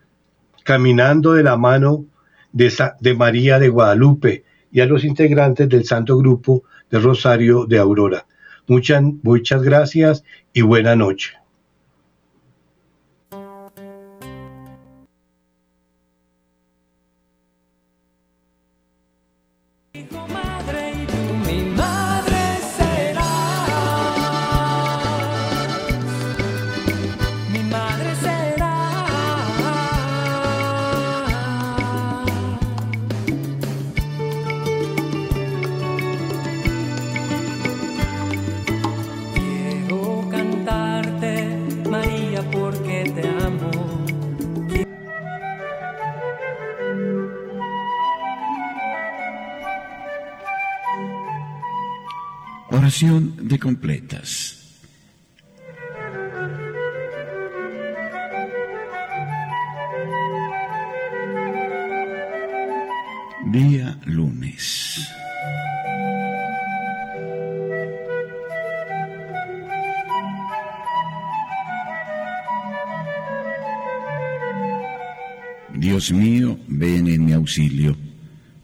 caminando 0.63 1.33
de 1.33 1.43
la 1.43 1.57
mano 1.57 2.05
de, 2.51 2.73
de 2.99 3.13
María 3.13 3.59
de 3.59 3.69
Guadalupe 3.69 4.45
y 4.71 4.81
a 4.81 4.87
los 4.87 5.03
integrantes 5.03 5.69
del 5.69 5.85
Santo 5.85 6.17
Grupo 6.17 6.63
de 6.89 6.97
Rosario 6.97 7.67
de 7.67 7.77
Aurora. 7.77 8.25
Muchas, 8.65 9.03
muchas 9.21 9.61
gracias 9.61 10.23
y 10.53 10.63
buena 10.63 10.95
noche. 10.95 11.42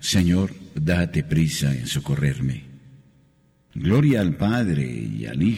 Señor, 0.09 0.49
date 0.73 1.23
prisa 1.23 1.71
en 1.71 1.85
socorrerme. 1.85 2.63
Gloria 3.75 4.21
al 4.21 4.35
Padre 4.35 4.83
y 4.83 5.27
al 5.27 5.43
Hijo 5.43 5.57